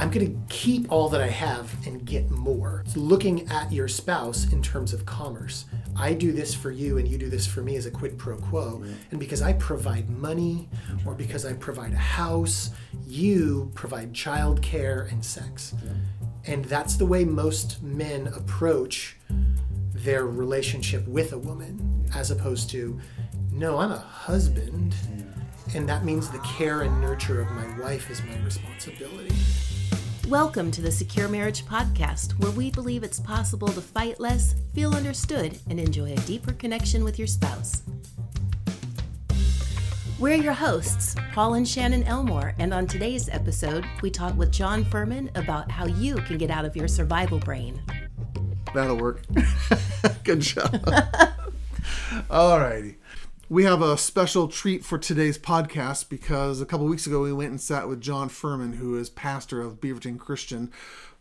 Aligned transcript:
I'm 0.00 0.10
going 0.10 0.26
to 0.26 0.54
keep 0.54 0.90
all 0.90 1.10
that 1.10 1.20
I 1.20 1.26
have 1.26 1.74
and 1.86 2.06
get 2.06 2.30
more. 2.30 2.82
It's 2.86 2.96
looking 2.96 3.46
at 3.50 3.70
your 3.70 3.86
spouse 3.86 4.50
in 4.50 4.62
terms 4.62 4.94
of 4.94 5.04
commerce. 5.04 5.66
I 5.94 6.14
do 6.14 6.32
this 6.32 6.54
for 6.54 6.70
you 6.70 6.96
and 6.96 7.06
you 7.06 7.18
do 7.18 7.28
this 7.28 7.46
for 7.46 7.60
me 7.60 7.76
as 7.76 7.84
a 7.84 7.90
quid 7.90 8.16
pro 8.16 8.38
quo. 8.38 8.82
And 9.10 9.20
because 9.20 9.42
I 9.42 9.52
provide 9.52 10.08
money 10.08 10.70
or 11.04 11.14
because 11.14 11.44
I 11.44 11.52
provide 11.52 11.92
a 11.92 11.98
house, 11.98 12.70
you 13.06 13.70
provide 13.74 14.14
childcare 14.14 15.12
and 15.12 15.22
sex. 15.22 15.74
And 16.46 16.64
that's 16.64 16.96
the 16.96 17.04
way 17.04 17.26
most 17.26 17.82
men 17.82 18.28
approach 18.28 19.18
their 19.92 20.24
relationship 20.24 21.06
with 21.06 21.34
a 21.34 21.38
woman 21.38 22.06
as 22.14 22.30
opposed 22.30 22.70
to, 22.70 22.98
no, 23.52 23.76
I'm 23.76 23.92
a 23.92 23.98
husband. 23.98 24.94
And 25.74 25.86
that 25.90 26.06
means 26.06 26.30
the 26.30 26.38
care 26.38 26.80
and 26.80 27.02
nurture 27.02 27.42
of 27.42 27.50
my 27.50 27.78
wife 27.78 28.10
is 28.10 28.22
my 28.22 28.38
responsibility. 28.42 29.36
Welcome 30.30 30.70
to 30.70 30.80
the 30.80 30.92
Secure 30.92 31.26
Marriage 31.26 31.64
Podcast, 31.64 32.38
where 32.38 32.52
we 32.52 32.70
believe 32.70 33.02
it's 33.02 33.18
possible 33.18 33.66
to 33.66 33.80
fight 33.80 34.20
less, 34.20 34.54
feel 34.72 34.94
understood, 34.94 35.58
and 35.68 35.80
enjoy 35.80 36.12
a 36.12 36.16
deeper 36.18 36.52
connection 36.52 37.02
with 37.02 37.18
your 37.18 37.26
spouse. 37.26 37.82
We're 40.20 40.36
your 40.36 40.52
hosts, 40.52 41.16
Paul 41.32 41.54
and 41.54 41.66
Shannon 41.66 42.04
Elmore, 42.04 42.54
and 42.60 42.72
on 42.72 42.86
today's 42.86 43.28
episode, 43.28 43.84
we 44.02 44.10
talk 44.12 44.36
with 44.36 44.52
John 44.52 44.84
Furman 44.84 45.32
about 45.34 45.68
how 45.68 45.86
you 45.86 46.14
can 46.18 46.38
get 46.38 46.52
out 46.52 46.64
of 46.64 46.76
your 46.76 46.86
survival 46.86 47.40
brain. 47.40 47.82
That'll 48.72 48.98
work. 48.98 49.22
Good 50.22 50.42
job. 50.42 50.80
All 52.30 52.60
righty. 52.60 52.98
We 53.50 53.64
have 53.64 53.82
a 53.82 53.98
special 53.98 54.46
treat 54.46 54.84
for 54.84 54.96
today's 54.96 55.36
podcast 55.36 56.08
because 56.08 56.60
a 56.60 56.64
couple 56.64 56.86
weeks 56.86 57.08
ago 57.08 57.22
we 57.22 57.32
went 57.32 57.50
and 57.50 57.60
sat 57.60 57.88
with 57.88 58.00
John 58.00 58.28
Furman, 58.28 58.74
who 58.74 58.96
is 58.96 59.10
pastor 59.10 59.60
of 59.60 59.80
Beaverton 59.80 60.20
Christian 60.20 60.70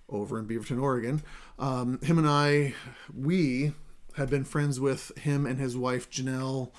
over 0.08 0.38
in 0.38 0.46
Beaverton, 0.46 0.80
Oregon. 0.80 1.24
Um, 1.58 2.00
him 2.04 2.20
and 2.20 2.28
I, 2.28 2.76
we 3.12 3.74
had 4.16 4.30
been 4.30 4.44
friends 4.44 4.80
with 4.80 5.12
him 5.18 5.48
and 5.48 5.58
his 5.60 5.76
wife 5.76 6.12
Janelle. 6.12 6.70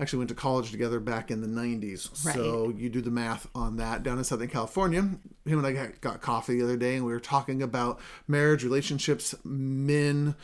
Actually, 0.00 0.18
went 0.18 0.28
to 0.28 0.34
college 0.34 0.70
together 0.70 1.00
back 1.00 1.30
in 1.30 1.40
the 1.40 1.48
90s. 1.48 2.24
Right. 2.24 2.34
So 2.34 2.72
you 2.76 2.88
do 2.88 3.00
the 3.00 3.10
math 3.10 3.48
on 3.54 3.76
that. 3.76 4.02
Down 4.02 4.18
in 4.18 4.24
Southern 4.24 4.48
California, 4.48 5.00
him 5.00 5.20
and 5.44 5.66
I 5.66 5.72
got, 5.72 6.00
got 6.00 6.20
coffee 6.20 6.58
the 6.58 6.64
other 6.64 6.76
day 6.76 6.96
and 6.96 7.04
we 7.04 7.12
were 7.12 7.20
talking 7.20 7.62
about 7.62 7.98
marriage, 8.26 8.62
relationships, 8.62 9.34
men, 9.44 10.36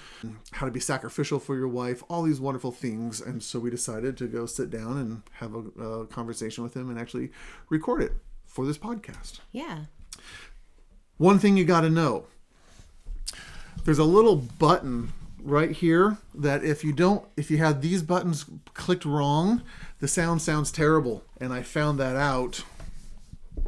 how 0.53 0.67
to 0.67 0.73
be 0.73 0.81
sacrificial 0.81 1.39
for 1.39 1.57
your 1.57 1.69
wife, 1.69 2.03
all 2.09 2.23
these 2.23 2.41
wonderful 2.41 2.73
things. 2.73 3.21
And 3.21 3.43
so 3.43 3.59
we 3.59 3.71
decided 3.71 4.17
to 4.17 4.27
go 4.27 4.47
sit 4.47 4.71
down 4.71 4.97
and 4.99 5.23
have 5.35 5.55
a, 5.55 5.83
a 5.83 6.07
conversation 6.07 6.65
with 6.65 6.77
him 6.77 6.91
and 6.91 6.99
actually 6.99 7.31
record 7.69 8.03
it 8.03 8.13
for 8.47 8.67
this 8.67 8.79
podcast. 8.79 9.41
Yeah. 9.53 9.85
One 11.17 11.39
thing 11.39 11.57
you 11.57 11.65
got 11.65 11.83
to 11.83 11.91
know 11.91 12.27
there's 13.85 13.99
a 13.99 14.05
little 14.05 14.37
button 14.37 15.13
right 15.45 15.73
here 15.73 16.17
that 16.35 16.65
if 16.65 16.83
you 16.83 16.93
don't 16.93 17.25
if 17.37 17.51
you 17.51 17.59
have 17.59 17.83
these 17.83 18.03
buttons 18.03 18.47
clicked 18.73 19.05
wrong 19.05 19.63
the 20.01 20.09
sound 20.09 20.41
sounds 20.43 20.73
terrible. 20.73 21.23
And 21.41 21.53
i 21.53 21.63
found 21.63 22.01
that 22.01 22.17
out 22.17 22.65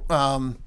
um 0.09 0.59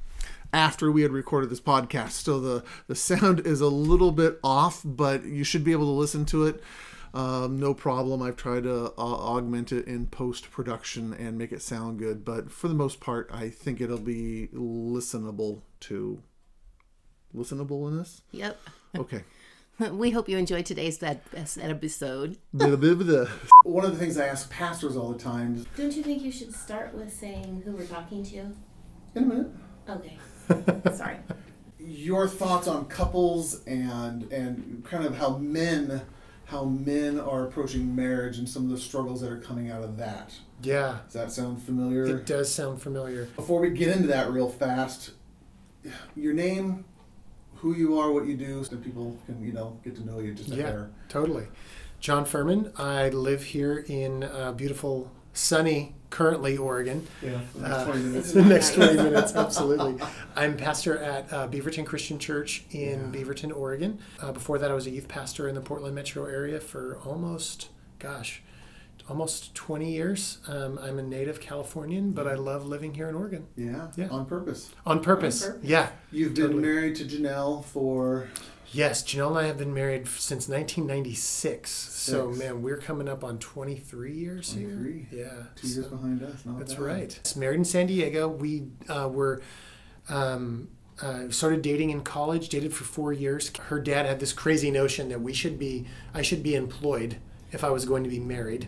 after 0.53 0.91
we 0.91 1.01
had 1.01 1.11
recorded 1.11 1.49
this 1.49 1.59
podcast. 1.59 2.11
So 2.11 2.39
the 2.39 2.63
the 2.87 2.95
sound 2.95 3.41
is 3.41 3.59
a 3.59 3.67
little 3.67 4.11
bit 4.11 4.39
off 4.43 4.81
but 4.85 5.25
you 5.25 5.43
should 5.43 5.63
be 5.63 5.71
able 5.71 5.85
to 5.85 5.99
listen 5.99 6.25
to 6.27 6.45
it. 6.45 6.63
Um, 7.11 7.59
no 7.59 7.73
problem. 7.73 8.21
I've 8.21 8.35
tried 8.35 8.63
to 8.63 8.93
uh, 8.95 9.01
augment 9.01 9.71
it 9.71 9.87
in 9.87 10.05
post 10.05 10.51
production 10.51 11.11
and 11.13 11.39
make 11.39 11.51
it 11.51 11.63
sound 11.63 11.97
good 11.97 12.23
but 12.23 12.51
for 12.51 12.67
the 12.67 12.75
most 12.75 12.99
part 12.99 13.31
i 13.33 13.49
think 13.49 13.81
it'll 13.81 13.97
be 13.97 14.47
listenable 14.53 15.61
to 15.79 16.21
listenable 17.35 17.87
in 17.87 17.97
this? 17.97 18.21
Yep. 18.31 18.59
okay 18.97 19.23
We 19.91 20.11
hope 20.11 20.27
you 20.29 20.37
enjoyed 20.37 20.65
today's 20.65 21.01
ed- 21.01 21.21
episode. 21.61 22.37
Bit 22.55 22.73
of- 22.73 22.81
bit 22.81 22.91
of 22.91 23.07
the- 23.07 23.29
One 23.63 23.85
of 23.85 23.91
the 23.91 23.97
things 23.97 24.17
I 24.17 24.27
ask 24.27 24.49
pastors 24.49 24.97
all 24.97 25.11
the 25.13 25.19
time 25.19 25.55
is, 25.55 25.65
Don't 25.77 25.95
you 25.95 26.03
think 26.03 26.21
you 26.23 26.31
should 26.31 26.53
start 26.53 26.93
with 26.93 27.13
saying 27.13 27.61
who 27.65 27.71
we're 27.71 27.85
talking 27.85 28.23
to? 28.25 28.37
in 29.15 29.23
a 29.23 29.25
minute, 29.25 29.47
Okay. 29.89 30.17
Sorry. 30.95 31.17
your 31.79 32.27
thoughts 32.27 32.67
on 32.67 32.85
couples 32.85 33.63
and 33.65 34.31
and 34.31 34.83
kind 34.85 35.03
of 35.05 35.17
how 35.17 35.37
men 35.37 36.01
how 36.45 36.63
men 36.65 37.19
are 37.19 37.45
approaching 37.45 37.95
marriage 37.95 38.37
and 38.37 38.47
some 38.49 38.63
of 38.65 38.69
the 38.69 38.77
struggles 38.77 39.21
that 39.21 39.31
are 39.31 39.39
coming 39.39 39.69
out 39.71 39.83
of 39.83 39.97
that. 39.97 40.33
Yeah, 40.61 40.99
Does 41.05 41.13
that 41.13 41.31
sound 41.31 41.61
familiar? 41.63 42.05
it 42.17 42.25
does 42.25 42.53
sound 42.53 42.81
familiar. 42.81 43.25
Before 43.35 43.61
we 43.61 43.69
get 43.71 43.89
into 43.95 44.07
that 44.09 44.31
real 44.31 44.49
fast, 44.49 45.11
your 46.15 46.33
name, 46.33 46.85
who 47.59 47.75
you 47.75 47.97
are, 47.99 48.11
what 48.11 48.25
you 48.25 48.35
do, 48.37 48.63
so 48.63 48.77
people 48.77 49.17
can 49.25 49.41
you 49.43 49.53
know 49.53 49.77
get 49.83 49.95
to 49.97 50.05
know 50.05 50.19
you 50.19 50.33
just 50.33 50.49
Yeah, 50.49 50.65
hair. 50.67 50.89
totally. 51.09 51.47
John 51.99 52.25
Furman. 52.25 52.71
I 52.77 53.09
live 53.09 53.43
here 53.43 53.83
in 53.87 54.23
uh, 54.23 54.53
beautiful, 54.53 55.11
sunny, 55.33 55.95
currently 56.09 56.55
Oregon. 56.57 57.05
Yeah, 57.21 57.41
the 57.53 57.59
next 57.61 57.73
Uh, 57.73 57.85
20 57.85 58.03
minutes. 58.03 58.31
the 58.33 58.41
next 58.45 58.73
20 58.75 58.93
minutes, 58.95 59.35
absolutely. 59.35 59.97
I'm 60.35 60.55
pastor 60.55 60.97
at 60.97 61.31
uh, 61.33 61.47
Beaverton 61.49 61.85
Christian 61.85 62.17
Church 62.17 62.63
in 62.71 63.11
Yeah. 63.13 63.19
Beaverton, 63.19 63.53
Oregon. 63.55 63.99
Uh, 64.21 64.31
before 64.31 64.57
that, 64.59 64.71
I 64.71 64.73
was 64.73 64.87
a 64.87 64.91
youth 64.91 65.09
pastor 65.09 65.49
in 65.49 65.55
the 65.55 65.61
Portland 65.61 65.93
metro 65.93 66.23
area 66.25 66.59
for 66.61 66.99
almost, 67.05 67.67
gosh, 67.99 68.41
almost 69.09 69.55
20 69.55 69.91
years. 69.91 70.37
Um, 70.47 70.79
I'm 70.81 70.99
a 70.99 71.03
native 71.03 71.41
Californian, 71.41 72.11
but 72.11 72.27
I 72.27 72.35
love 72.35 72.65
living 72.67 72.93
here 72.93 73.09
in 73.09 73.15
Oregon 73.15 73.47
Yeah, 73.55 73.87
Yeah. 73.97 74.07
on 74.09 74.25
purpose. 74.25 74.69
on 74.85 75.01
purpose. 75.01 75.45
purpose. 75.45 75.63
Yeah. 75.67 75.89
You've 76.11 76.35
been 76.35 76.61
married 76.61 76.95
to 76.97 77.05
Janelle 77.05 77.65
for 77.65 78.27
Yes, 78.71 79.01
Janelle 79.03 79.29
and 79.29 79.37
I 79.39 79.43
have 79.47 79.57
been 79.57 79.73
married 79.73 80.07
since 80.07 80.47
1996. 80.47 81.71
So, 81.71 82.29
man, 82.29 82.61
we're 82.61 82.77
coming 82.77 83.09
up 83.09 83.23
on 83.23 83.39
23 83.39 84.13
years 84.13 84.51
23. 84.53 85.07
here. 85.09 85.19
Yeah. 85.25 85.43
two 85.55 85.67
years 85.67 85.87
behind 85.87 86.21
us. 86.21 86.45
Not 86.45 86.59
That's 86.59 86.75
bad. 86.75 86.81
right. 86.83 87.17
It's 87.17 87.35
married 87.35 87.55
in 87.57 87.65
San 87.65 87.87
Diego. 87.87 88.27
We 88.27 88.67
uh, 88.87 89.09
were 89.11 89.41
um, 90.07 90.67
uh, 91.01 91.29
started 91.31 91.63
dating 91.63 91.89
in 91.89 92.01
college. 92.01 92.49
Dated 92.49 92.71
for 92.73 92.83
four 92.83 93.11
years. 93.11 93.51
Her 93.57 93.79
dad 93.79 94.05
had 94.05 94.19
this 94.19 94.33
crazy 94.33 94.69
notion 94.69 95.09
that 95.09 95.21
we 95.21 95.33
should 95.33 95.57
be, 95.57 95.87
I 96.13 96.21
should 96.21 96.43
be 96.43 96.53
employed 96.53 97.17
if 97.51 97.63
I 97.63 97.69
was 97.69 97.85
going 97.85 98.03
to 98.03 98.09
be 98.09 98.19
married. 98.19 98.67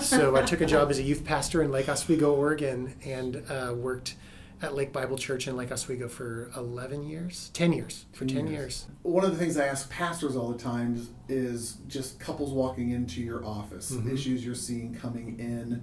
so 0.00 0.36
I 0.36 0.42
took 0.42 0.60
a 0.60 0.66
job 0.66 0.90
as 0.90 0.98
a 0.98 1.02
youth 1.02 1.24
pastor 1.24 1.62
in 1.62 1.70
Lake 1.70 1.88
Oswego, 1.88 2.34
Oregon, 2.34 2.94
and 3.04 3.42
uh, 3.48 3.74
worked 3.76 4.16
at 4.62 4.74
Lake 4.74 4.92
Bible 4.92 5.18
Church 5.18 5.48
in 5.48 5.56
Lake 5.56 5.72
Oswego 5.72 6.08
for 6.08 6.50
11 6.56 7.02
years, 7.08 7.50
10 7.52 7.72
years, 7.72 8.06
for 8.12 8.24
10 8.24 8.46
years. 8.46 8.86
One 9.02 9.24
of 9.24 9.32
the 9.32 9.36
things 9.36 9.56
I 9.56 9.66
ask 9.66 9.90
pastors 9.90 10.36
all 10.36 10.52
the 10.52 10.58
time 10.58 11.04
is, 11.28 11.78
just 11.88 12.20
couples 12.20 12.52
walking 12.52 12.90
into 12.90 13.20
your 13.20 13.44
office, 13.44 13.90
Mhm. 13.92 14.12
issues 14.12 14.44
you're 14.44 14.54
seeing 14.54 14.94
coming 14.94 15.38
in, 15.40 15.82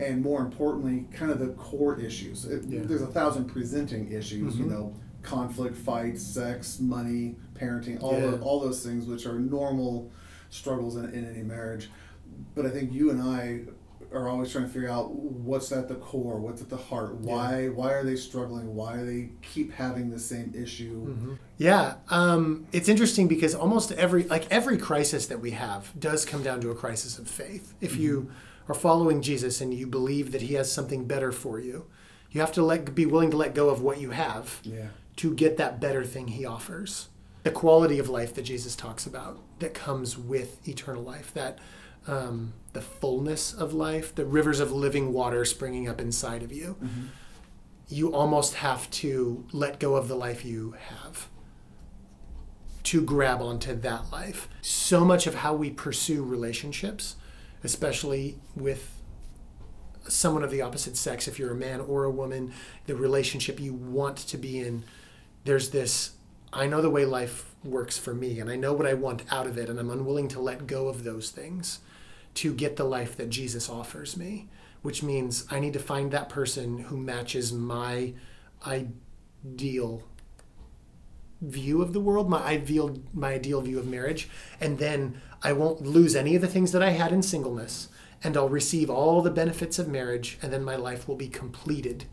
and 0.00 0.22
more 0.22 0.40
importantly, 0.40 1.06
kind 1.12 1.30
of 1.30 1.38
the 1.38 1.48
core 1.50 1.98
issues. 2.00 2.44
It, 2.44 2.64
Yeah. 2.64 2.80
There's 2.82 3.02
a 3.02 3.06
thousand 3.06 3.44
presenting 3.46 4.10
issues, 4.10 4.56
you 4.58 4.64
Mhm. 4.64 4.70
know, 4.70 4.94
conflict, 5.22 5.76
fights, 5.76 6.22
sex, 6.22 6.78
money, 6.80 7.36
parenting, 7.54 8.02
all 8.02 8.12
Yeah. 8.14 8.32
the, 8.32 8.40
all 8.40 8.60
those 8.60 8.84
things 8.84 9.06
which 9.06 9.24
are 9.24 9.38
normal 9.38 10.10
struggles 10.50 10.96
in, 10.96 11.06
in 11.12 11.24
any 11.28 11.42
marriage. 11.42 11.90
But 12.54 12.66
I 12.66 12.70
think 12.70 12.92
you 12.92 13.10
and 13.10 13.20
I 13.22 13.60
are 14.12 14.28
always 14.28 14.52
trying 14.52 14.64
to 14.64 14.70
figure 14.70 14.88
out 14.90 15.12
what's 15.14 15.72
at 15.72 15.88
the 15.88 15.94
core, 15.96 16.38
what's 16.38 16.62
at 16.62 16.68
the 16.68 16.76
heart. 16.76 17.14
Why 17.16 17.68
why 17.68 17.92
are 17.92 18.04
they 18.04 18.16
struggling? 18.16 18.74
Why 18.74 18.96
they 19.02 19.30
keep 19.42 19.72
having 19.72 20.10
the 20.10 20.18
same 20.18 20.52
issue? 20.56 21.36
Yeah, 21.58 21.94
um, 22.08 22.66
it's 22.72 22.88
interesting 22.88 23.26
because 23.28 23.54
almost 23.54 23.92
every 23.92 24.24
like 24.24 24.46
every 24.50 24.78
crisis 24.78 25.26
that 25.26 25.40
we 25.40 25.52
have 25.52 25.92
does 25.98 26.24
come 26.24 26.42
down 26.42 26.60
to 26.60 26.70
a 26.70 26.74
crisis 26.74 27.18
of 27.18 27.28
faith. 27.28 27.74
If 27.80 27.96
you 27.96 28.30
are 28.68 28.74
following 28.74 29.22
Jesus 29.22 29.60
and 29.60 29.72
you 29.72 29.86
believe 29.86 30.32
that 30.32 30.42
He 30.42 30.54
has 30.54 30.70
something 30.72 31.04
better 31.06 31.32
for 31.32 31.58
you, 31.58 31.86
you 32.30 32.40
have 32.40 32.52
to 32.52 32.62
let 32.62 32.94
be 32.94 33.06
willing 33.06 33.30
to 33.30 33.36
let 33.36 33.54
go 33.54 33.70
of 33.70 33.80
what 33.80 34.00
you 34.00 34.10
have 34.10 34.60
Yeah. 34.62 34.88
to 35.16 35.34
get 35.34 35.56
that 35.56 35.80
better 35.80 36.04
thing 36.04 36.28
He 36.28 36.44
offers. 36.44 37.08
The 37.46 37.52
quality 37.52 38.00
of 38.00 38.08
life 38.08 38.34
that 38.34 38.42
Jesus 38.42 38.74
talks 38.74 39.06
about 39.06 39.38
that 39.60 39.72
comes 39.72 40.18
with 40.18 40.66
eternal 40.68 41.04
life, 41.04 41.32
that 41.34 41.60
um, 42.08 42.54
the 42.72 42.80
fullness 42.82 43.54
of 43.54 43.72
life, 43.72 44.12
the 44.12 44.24
rivers 44.24 44.58
of 44.58 44.72
living 44.72 45.12
water 45.12 45.44
springing 45.44 45.88
up 45.88 46.00
inside 46.00 46.42
of 46.42 46.50
you. 46.50 46.76
You 47.86 48.12
almost 48.12 48.54
have 48.54 48.90
to 49.02 49.46
let 49.52 49.78
go 49.78 49.94
of 49.94 50.08
the 50.08 50.16
life 50.16 50.44
you 50.44 50.74
have 50.88 51.28
to 52.82 53.00
grab 53.00 53.40
onto 53.40 53.76
that 53.76 54.10
life. 54.10 54.48
So 54.60 55.04
much 55.04 55.28
of 55.28 55.36
how 55.36 55.54
we 55.54 55.70
pursue 55.70 56.24
relationships, 56.24 57.14
especially 57.62 58.40
with 58.56 59.00
someone 60.08 60.42
of 60.42 60.50
the 60.50 60.62
opposite 60.62 60.96
sex, 60.96 61.28
if 61.28 61.38
you're 61.38 61.52
a 61.52 61.54
man 61.54 61.78
or 61.80 62.02
a 62.02 62.10
woman, 62.10 62.52
the 62.86 62.96
relationship 62.96 63.60
you 63.60 63.72
want 63.72 64.16
to 64.16 64.36
be 64.36 64.58
in, 64.58 64.82
there's 65.44 65.70
this 65.70 66.15
I 66.56 66.66
know 66.66 66.80
the 66.80 66.90
way 66.90 67.04
life 67.04 67.54
works 67.62 67.98
for 67.98 68.14
me 68.14 68.40
and 68.40 68.50
I 68.50 68.56
know 68.56 68.72
what 68.72 68.86
I 68.86 68.94
want 68.94 69.22
out 69.30 69.46
of 69.46 69.58
it, 69.58 69.68
and 69.68 69.78
I'm 69.78 69.90
unwilling 69.90 70.28
to 70.28 70.40
let 70.40 70.66
go 70.66 70.88
of 70.88 71.04
those 71.04 71.30
things 71.30 71.80
to 72.34 72.54
get 72.54 72.76
the 72.76 72.84
life 72.84 73.16
that 73.16 73.30
Jesus 73.30 73.68
offers 73.68 74.16
me, 74.16 74.48
which 74.82 75.02
means 75.02 75.46
I 75.50 75.60
need 75.60 75.74
to 75.74 75.78
find 75.78 76.10
that 76.10 76.28
person 76.28 76.78
who 76.78 76.96
matches 76.96 77.52
my 77.52 78.14
ideal 78.66 80.02
view 81.42 81.82
of 81.82 81.92
the 81.92 82.00
world, 82.00 82.30
my 82.30 82.42
ideal 82.42 82.98
my 83.12 83.34
ideal 83.34 83.60
view 83.60 83.78
of 83.78 83.86
marriage, 83.86 84.28
and 84.58 84.78
then 84.78 85.20
I 85.42 85.52
won't 85.52 85.82
lose 85.82 86.16
any 86.16 86.34
of 86.34 86.42
the 86.42 86.48
things 86.48 86.72
that 86.72 86.82
I 86.82 86.90
had 86.90 87.12
in 87.12 87.22
singleness, 87.22 87.88
and 88.24 88.36
I'll 88.36 88.48
receive 88.48 88.88
all 88.88 89.20
the 89.20 89.30
benefits 89.30 89.78
of 89.78 89.88
marriage, 89.88 90.38
and 90.40 90.50
then 90.52 90.64
my 90.64 90.76
life 90.76 91.06
will 91.06 91.16
be 91.16 91.28
completed. 91.28 92.04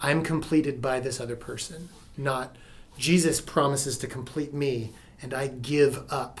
I'm 0.00 0.22
completed 0.22 0.80
by 0.80 1.00
this 1.00 1.20
other 1.20 1.36
person, 1.36 1.88
not 2.16 2.56
Jesus 3.00 3.40
promises 3.40 3.96
to 3.98 4.06
complete 4.06 4.52
me, 4.52 4.92
and 5.22 5.32
I 5.32 5.46
give 5.48 6.04
up 6.10 6.38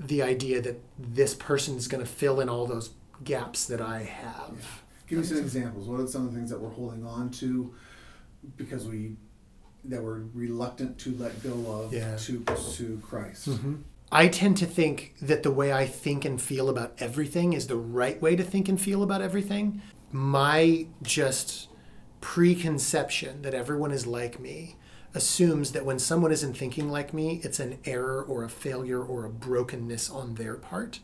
the 0.00 0.20
idea 0.20 0.60
that 0.60 0.82
this 0.98 1.32
person 1.32 1.76
is 1.76 1.86
going 1.86 2.02
to 2.04 2.10
fill 2.10 2.40
in 2.40 2.48
all 2.48 2.66
those 2.66 2.90
gaps 3.22 3.66
that 3.66 3.80
I 3.80 4.02
have. 4.02 4.82
Give 5.06 5.20
me 5.20 5.24
some 5.24 5.38
examples. 5.38 5.86
What 5.86 6.00
are 6.00 6.06
some 6.08 6.26
of 6.26 6.32
the 6.32 6.38
things 6.38 6.50
that 6.50 6.60
we're 6.60 6.70
holding 6.70 7.06
on 7.06 7.30
to 7.32 7.72
because 8.56 8.86
we 8.88 9.16
that 9.84 10.02
we're 10.02 10.22
reluctant 10.34 10.98
to 10.98 11.14
let 11.16 11.40
go 11.42 11.52
of 11.72 11.94
Yeah. 11.94 12.16
to 12.16 12.40
pursue 12.40 13.00
Christ? 13.02 13.48
Mm-hmm. 13.48 13.76
I 14.12 14.26
tend 14.26 14.56
to 14.56 14.66
think 14.66 15.14
that 15.22 15.44
the 15.44 15.52
way 15.52 15.72
I 15.72 15.86
think 15.86 16.24
and 16.24 16.42
feel 16.42 16.68
about 16.68 16.94
everything 16.98 17.52
is 17.52 17.68
the 17.68 17.76
right 17.76 18.20
way 18.20 18.34
to 18.34 18.42
think 18.42 18.68
and 18.68 18.80
feel 18.80 19.04
about 19.04 19.22
everything. 19.22 19.80
My 20.10 20.86
just 21.02 21.68
preconception 22.20 23.42
that 23.42 23.54
everyone 23.54 23.92
is 23.92 24.06
like 24.06 24.40
me 24.40 24.76
assumes 25.14 25.72
that 25.72 25.84
when 25.84 25.98
someone 25.98 26.32
isn't 26.32 26.56
thinking 26.56 26.90
like 26.90 27.12
me, 27.12 27.40
it's 27.42 27.60
an 27.60 27.78
error 27.84 28.22
or 28.22 28.44
a 28.44 28.48
failure 28.48 29.02
or 29.02 29.24
a 29.24 29.30
brokenness 29.30 30.10
on 30.10 30.34
their 30.34 30.54
part. 30.54 31.00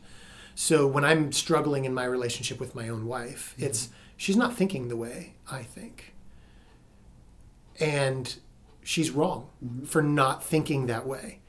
So 0.55 0.87
when 0.87 1.05
I'm 1.05 1.31
struggling 1.31 1.85
in 1.85 1.93
my 1.93 2.05
relationship 2.05 2.59
with 2.59 2.73
my 2.73 2.89
own 2.89 3.05
wife, 3.05 3.53
mm-hmm. 3.55 3.65
it's 3.65 3.89
she's 4.15 4.37
not 4.37 4.55
thinking 4.55 4.87
the 4.87 4.95
way 4.95 5.35
I 5.51 5.61
think. 5.61 6.13
And 7.79 8.35
she's 8.81 9.11
wrong 9.11 9.49
mm-hmm. 9.63 9.85
for 9.85 10.01
not 10.01 10.43
thinking 10.43 10.87
that 10.87 11.05
way, 11.05 11.39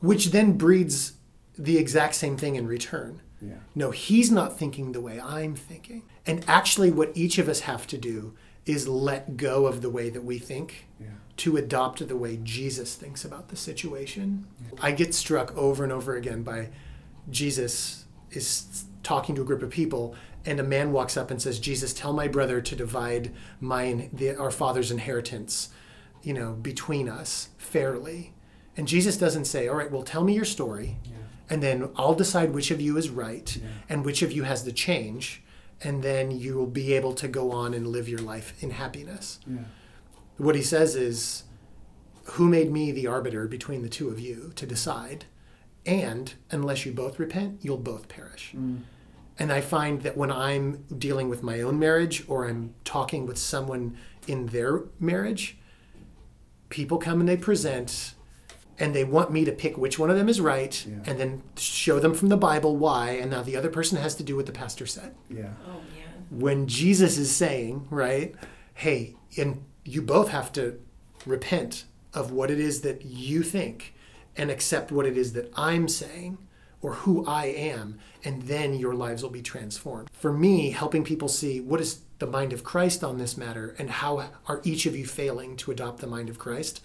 which 0.00 0.26
then 0.26 0.52
breeds 0.52 1.14
the 1.58 1.76
exact 1.76 2.14
same 2.14 2.36
thing 2.36 2.54
in 2.54 2.66
return. 2.66 3.20
Yeah. 3.42 3.56
No, 3.74 3.90
he's 3.90 4.30
not 4.30 4.58
thinking 4.58 4.92
the 4.92 5.00
way 5.00 5.20
I'm 5.20 5.54
thinking. 5.54 6.04
And 6.26 6.44
actually, 6.48 6.90
what 6.90 7.12
each 7.14 7.38
of 7.38 7.48
us 7.48 7.60
have 7.60 7.86
to 7.88 7.98
do 7.98 8.34
is 8.66 8.88
let 8.88 9.36
go 9.36 9.66
of 9.66 9.80
the 9.80 9.88
way 9.90 10.10
that 10.10 10.24
we 10.24 10.38
think 10.38 10.86
Yeah. 11.00 11.06
to 11.36 11.56
adopt 11.56 12.06
the 12.06 12.16
way 12.16 12.38
Jesus 12.42 12.94
thinks 12.96 13.24
about 13.24 13.48
the 13.48 13.56
situation. 13.56 14.46
I 14.80 14.90
get 14.92 15.14
struck 15.14 15.56
over 15.56 15.84
and 15.84 15.92
over 15.92 16.16
again 16.16 16.42
by 16.42 16.70
Jesus 17.30 18.04
is 18.32 18.84
talking 19.02 19.34
to 19.36 19.42
a 19.42 19.44
group 19.44 19.62
of 19.62 19.70
people 19.70 20.14
and 20.44 20.60
a 20.60 20.64
man 20.64 20.92
walks 20.92 21.16
up 21.16 21.30
and 21.30 21.40
says, 21.42 21.58
"Jesus, 21.58 21.92
tell 21.92 22.12
my 22.12 22.28
brother 22.28 22.60
to 22.60 22.76
divide 22.76 23.32
mine 23.60 24.10
the, 24.12 24.36
our 24.36 24.50
father's 24.50 24.90
inheritance, 24.92 25.70
you 26.22 26.32
know, 26.32 26.52
between 26.54 27.08
us 27.08 27.48
fairly." 27.58 28.32
And 28.76 28.86
Jesus 28.86 29.16
doesn't 29.16 29.46
say, 29.46 29.66
"All 29.68 29.76
right, 29.76 29.90
well, 29.90 30.02
tell 30.02 30.22
me 30.22 30.34
your 30.34 30.44
story." 30.44 30.98
And 31.48 31.62
then 31.62 31.88
I'll 31.96 32.14
decide 32.14 32.52
which 32.52 32.70
of 32.72 32.80
you 32.80 32.96
is 32.96 33.08
right 33.08 33.56
and 33.88 34.04
which 34.04 34.22
of 34.22 34.32
you 34.32 34.42
has 34.42 34.64
the 34.64 34.72
change, 34.72 35.42
and 35.82 36.02
then 36.02 36.30
you 36.30 36.54
will 36.54 36.66
be 36.66 36.94
able 36.94 37.12
to 37.14 37.28
go 37.28 37.52
on 37.52 37.74
and 37.74 37.86
live 37.86 38.08
your 38.08 38.20
life 38.20 38.54
in 38.62 38.70
happiness. 38.70 39.40
Yeah. 39.46 39.58
what 40.38 40.54
he 40.54 40.62
says 40.62 40.94
is 40.94 41.44
who 42.24 42.48
made 42.48 42.72
me 42.72 42.92
the 42.92 43.06
arbiter 43.06 43.46
between 43.46 43.82
the 43.82 43.88
two 43.88 44.08
of 44.08 44.18
you 44.18 44.52
to 44.56 44.66
decide? 44.66 45.26
And 45.84 46.34
unless 46.50 46.84
you 46.84 46.92
both 46.92 47.18
repent 47.18 47.60
you'll 47.62 47.76
both 47.76 48.08
perish. 48.08 48.52
Mm. 48.56 48.82
And 49.38 49.52
i 49.52 49.60
find 49.60 50.02
that 50.02 50.16
when 50.16 50.32
i'm 50.32 50.84
dealing 50.98 51.28
with 51.28 51.42
my 51.42 51.60
own 51.60 51.78
marriage 51.78 52.24
or 52.26 52.48
i'm 52.48 52.74
talking 52.84 53.26
with 53.26 53.38
someone 53.38 53.96
in 54.26 54.46
their 54.46 54.84
marriage 54.98 55.58
people 56.68 56.98
come 56.98 57.20
and 57.20 57.28
they 57.28 57.36
present 57.36 58.14
and 58.78 58.94
they 58.94 59.04
want 59.04 59.30
me 59.30 59.44
to 59.44 59.52
pick 59.52 59.76
which 59.78 59.98
one 59.98 60.10
of 60.10 60.16
them 60.16 60.28
is 60.28 60.40
right 60.40 60.84
Yeah. 60.86 60.96
and 61.10 61.18
then 61.18 61.42
show 61.56 61.98
them 61.98 62.14
from 62.14 62.28
the 62.28 62.36
bible 62.36 62.76
why 62.76 63.10
and 63.12 63.30
now 63.30 63.42
the 63.42 63.56
other 63.56 63.70
person 63.70 63.98
has 63.98 64.14
to 64.16 64.22
do 64.22 64.36
what 64.36 64.46
the 64.46 64.52
pastor 64.52 64.86
said 64.86 65.14
Yeah. 65.30 65.50
Oh 65.66 65.72
man. 65.94 66.26
when 66.30 66.66
Jesus 66.66 67.18
is 67.18 67.34
saying, 67.34 67.86
right, 67.90 68.34
hey, 68.74 69.14
and 69.38 69.62
you 69.84 70.02
both 70.02 70.28
have 70.30 70.52
to 70.54 70.78
repent 71.24 71.84
of 72.14 72.30
what 72.32 72.50
it 72.50 72.58
is 72.60 72.80
that 72.82 73.04
you 73.04 73.42
think 73.42 73.94
and 74.36 74.50
accept 74.50 74.90
what 74.92 75.06
it 75.06 75.16
is 75.16 75.32
that 75.34 75.50
I'm 75.56 75.88
saying 75.88 76.38
or 76.82 76.92
who 76.94 77.24
I 77.26 77.46
am, 77.46 77.98
and 78.24 78.42
then 78.42 78.74
your 78.74 78.94
lives 78.94 79.22
will 79.22 79.30
be 79.30 79.40
transformed. 79.42 80.08
For 80.12 80.32
me, 80.32 80.70
helping 80.70 81.04
people 81.04 81.26
see 81.28 81.58
what 81.60 81.80
is 81.80 82.00
the 82.18 82.26
mind 82.26 82.52
of 82.52 82.62
Christ 82.64 83.02
on 83.02 83.18
this 83.18 83.36
matter 83.36 83.74
and 83.78 83.88
how 83.90 84.28
are 84.46 84.60
each 84.62 84.84
of 84.86 84.94
you 84.94 85.06
failing 85.06 85.56
to 85.58 85.70
adopt 85.70 86.00
the 86.00 86.06
mind 86.06 86.28
of 86.28 86.38
Christ, 86.38 86.80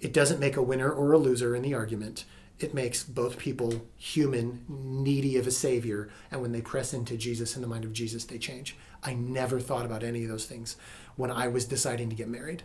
it 0.00 0.12
doesn't 0.12 0.40
make 0.40 0.56
a 0.56 0.62
winner 0.62 0.90
or 0.90 1.12
a 1.12 1.18
loser 1.18 1.54
in 1.54 1.62
the 1.62 1.74
argument. 1.74 2.24
It 2.58 2.74
makes 2.74 3.02
both 3.02 3.38
people 3.38 3.86
human, 3.96 4.64
needy 4.68 5.36
of 5.38 5.46
a 5.46 5.50
savior, 5.50 6.10
and 6.30 6.42
when 6.42 6.52
they 6.52 6.60
press 6.60 6.92
into 6.92 7.16
Jesus 7.16 7.54
and 7.54 7.64
the 7.64 7.68
mind 7.68 7.84
of 7.84 7.92
Jesus, 7.92 8.24
they 8.24 8.38
change. 8.38 8.76
I 9.02 9.14
never 9.14 9.60
thought 9.60 9.86
about 9.86 10.02
any 10.02 10.24
of 10.24 10.28
those 10.28 10.44
things 10.44 10.76
when 11.16 11.30
I 11.30 11.48
was 11.48 11.64
deciding 11.64 12.10
to 12.10 12.16
get 12.16 12.28
married. 12.28 12.62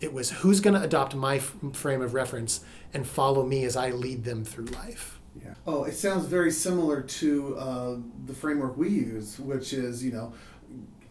It 0.00 0.12
was 0.12 0.30
who's 0.30 0.60
going 0.60 0.74
to 0.74 0.82
adopt 0.82 1.14
my 1.14 1.36
f- 1.36 1.56
frame 1.72 2.02
of 2.02 2.14
reference 2.14 2.60
and 2.94 3.06
follow 3.06 3.44
me 3.44 3.64
as 3.64 3.76
I 3.76 3.90
lead 3.90 4.24
them 4.24 4.44
through 4.44 4.66
life. 4.66 5.20
Yeah. 5.40 5.54
Oh, 5.66 5.84
it 5.84 5.94
sounds 5.94 6.26
very 6.26 6.50
similar 6.50 7.00
to 7.00 7.56
uh, 7.56 7.96
the 8.26 8.34
framework 8.34 8.76
we 8.76 8.90
use, 8.90 9.38
which 9.38 9.72
is, 9.72 10.04
you 10.04 10.12
know, 10.12 10.34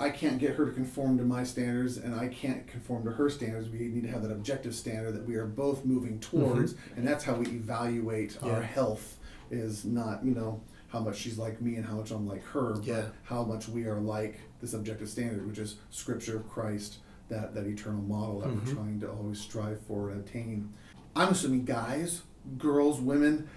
I 0.02 0.10
can't 0.10 0.40
get 0.40 0.56
her 0.56 0.66
to 0.66 0.72
conform 0.72 1.20
to 1.20 1.24
my 1.24 1.44
standards, 1.44 1.98
and 1.98 2.16
I 2.16 2.28
can't 2.28 2.66
conform 2.66 3.04
to 3.04 3.12
her 3.12 3.30
standards. 3.30 3.70
We 3.70 3.80
need 3.80 4.02
to 4.02 4.10
have 4.10 4.24
that 4.24 4.32
objective 4.32 4.74
standard 4.74 5.14
that 5.14 5.28
we 5.28 5.36
are 5.36 5.46
both 5.46 5.86
moving 5.86 6.18
mm-hmm. 6.20 6.40
towards, 6.42 6.76
and 6.96 7.08
that's 7.08 7.24
how 7.24 7.36
we 7.36 7.46
evaluate 7.48 8.38
our 8.42 8.62
health. 8.62 9.18
Is 9.52 9.86
not, 9.86 10.26
you 10.26 10.34
know, 10.34 10.62
how 10.88 11.02
much 11.02 11.18
she's 11.18 11.38
like 11.38 11.62
me 11.62 11.76
and 11.76 11.86
how 11.86 11.96
much 11.96 12.10
I'm 12.12 12.26
like 12.26 12.44
her, 12.46 12.76
Yeah. 12.82 13.02
but 13.02 13.14
how 13.24 13.44
much 13.44 13.68
we 13.68 13.86
are 13.86 14.00
like 14.00 14.40
this 14.60 14.74
objective 14.74 15.10
standard, 15.10 15.46
which 15.46 15.60
is 15.60 15.76
Scripture, 15.92 16.40
Christ, 16.50 17.00
that 17.30 17.54
that 17.54 17.68
eternal 17.68 18.02
model 18.02 18.40
that 18.40 18.50
we're 18.50 18.56
mm-hmm. 18.56 18.76
trying 18.76 19.00
to 19.02 19.12
always 19.12 19.40
strive 19.40 19.82
for 19.82 20.10
and 20.10 20.28
attain. 20.28 20.74
I'm 21.16 21.30
assuming 21.30 21.66
guys, 21.66 22.22
girls, 22.58 23.00
women 23.00 23.50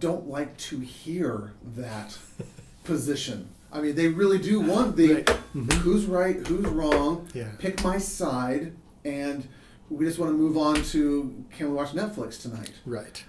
don't 0.00 0.28
like 0.28 0.56
to 0.58 0.80
hear 0.80 1.52
that 1.76 2.18
position. 2.84 3.48
I 3.72 3.80
mean, 3.80 3.94
they 3.94 4.08
really 4.08 4.38
do 4.38 4.60
want 4.60 4.96
the 4.96 5.14
Right. 5.14 5.26
Mm-hmm. 5.26 5.70
who's 5.80 6.06
right, 6.06 6.46
who's 6.46 6.66
wrong, 6.66 7.28
Yeah. 7.34 7.48
pick 7.58 7.82
my 7.84 7.98
side, 7.98 8.72
and 9.04 9.46
we 9.90 10.04
just 10.06 10.18
want 10.18 10.32
to 10.32 10.36
move 10.36 10.56
on 10.56 10.82
to 10.84 11.44
can 11.50 11.68
we 11.70 11.74
watch 11.74 11.92
Netflix 11.92 12.40
tonight? 12.40 12.72
Right. 12.86 13.24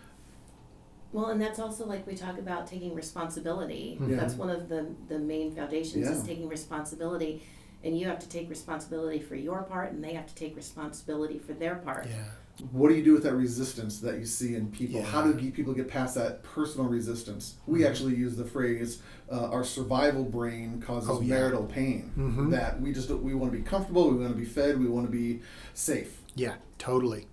Well, 1.11 1.27
and 1.27 1.41
that's 1.41 1.59
also 1.59 1.85
like 1.85 2.05
we 2.05 2.15
talk 2.15 2.37
about 2.37 2.67
taking 2.67 2.93
responsibility. 2.93 3.97
Mm-hmm. 3.99 4.11
Yeah. 4.11 4.17
That's 4.17 4.35
one 4.35 4.49
of 4.49 4.69
the 4.69 4.87
the 5.07 5.17
main 5.19 5.51
foundations 5.51 6.07
is 6.07 6.23
taking 6.23 6.47
responsibility, 6.47 7.41
and 7.83 7.97
you 7.97 8.07
have 8.07 8.19
to 8.19 8.29
take 8.29 8.49
responsibility 8.49 9.19
for 9.19 9.35
your 9.35 9.63
part, 9.63 9.91
and 9.91 10.03
they 10.03 10.13
have 10.13 10.27
to 10.27 10.35
take 10.35 10.55
responsibility 10.55 11.39
for 11.39 11.53
their 11.53 11.75
part. 11.75 12.07
Yeah. 12.07 12.23
What 12.71 12.89
do 12.89 12.95
you 12.95 13.03
do 13.03 13.13
with 13.13 13.23
that 13.23 13.35
resistance 13.35 13.99
that 13.99 14.19
you 14.19 14.25
see 14.25 14.55
in 14.55 14.69
people? 14.71 14.99
Yeah. 14.99 15.05
How 15.05 15.21
do 15.23 15.51
people 15.51 15.73
get 15.73 15.87
past 15.87 16.15
that 16.15 16.43
personal 16.43 16.87
resistance? 16.87 17.55
We 17.67 17.85
actually 17.85 18.15
use 18.15 18.35
the 18.35 18.45
phrase 18.45 19.01
uh, 19.31 19.49
our 19.49 19.63
survival 19.63 20.23
brain 20.25 20.81
causes 20.81 21.09
Oh, 21.09 21.21
yeah. 21.21 21.35
marital 21.35 21.65
pain. 21.65 22.11
Mhm. 22.17 22.51
That 22.51 22.81
we 22.81 22.91
just 22.91 23.09
we 23.09 23.33
want 23.33 23.51
to 23.53 23.57
be 23.57 23.63
comfortable, 23.63 24.09
we 24.09 24.17
want 24.17 24.33
to 24.33 24.37
be 24.39 24.45
fed, 24.45 24.79
we 24.79 24.87
want 24.87 25.05
to 25.05 25.11
be 25.11 25.41
safe. 25.73 26.21
Yeah, 26.35 26.55
totally. 26.77 27.27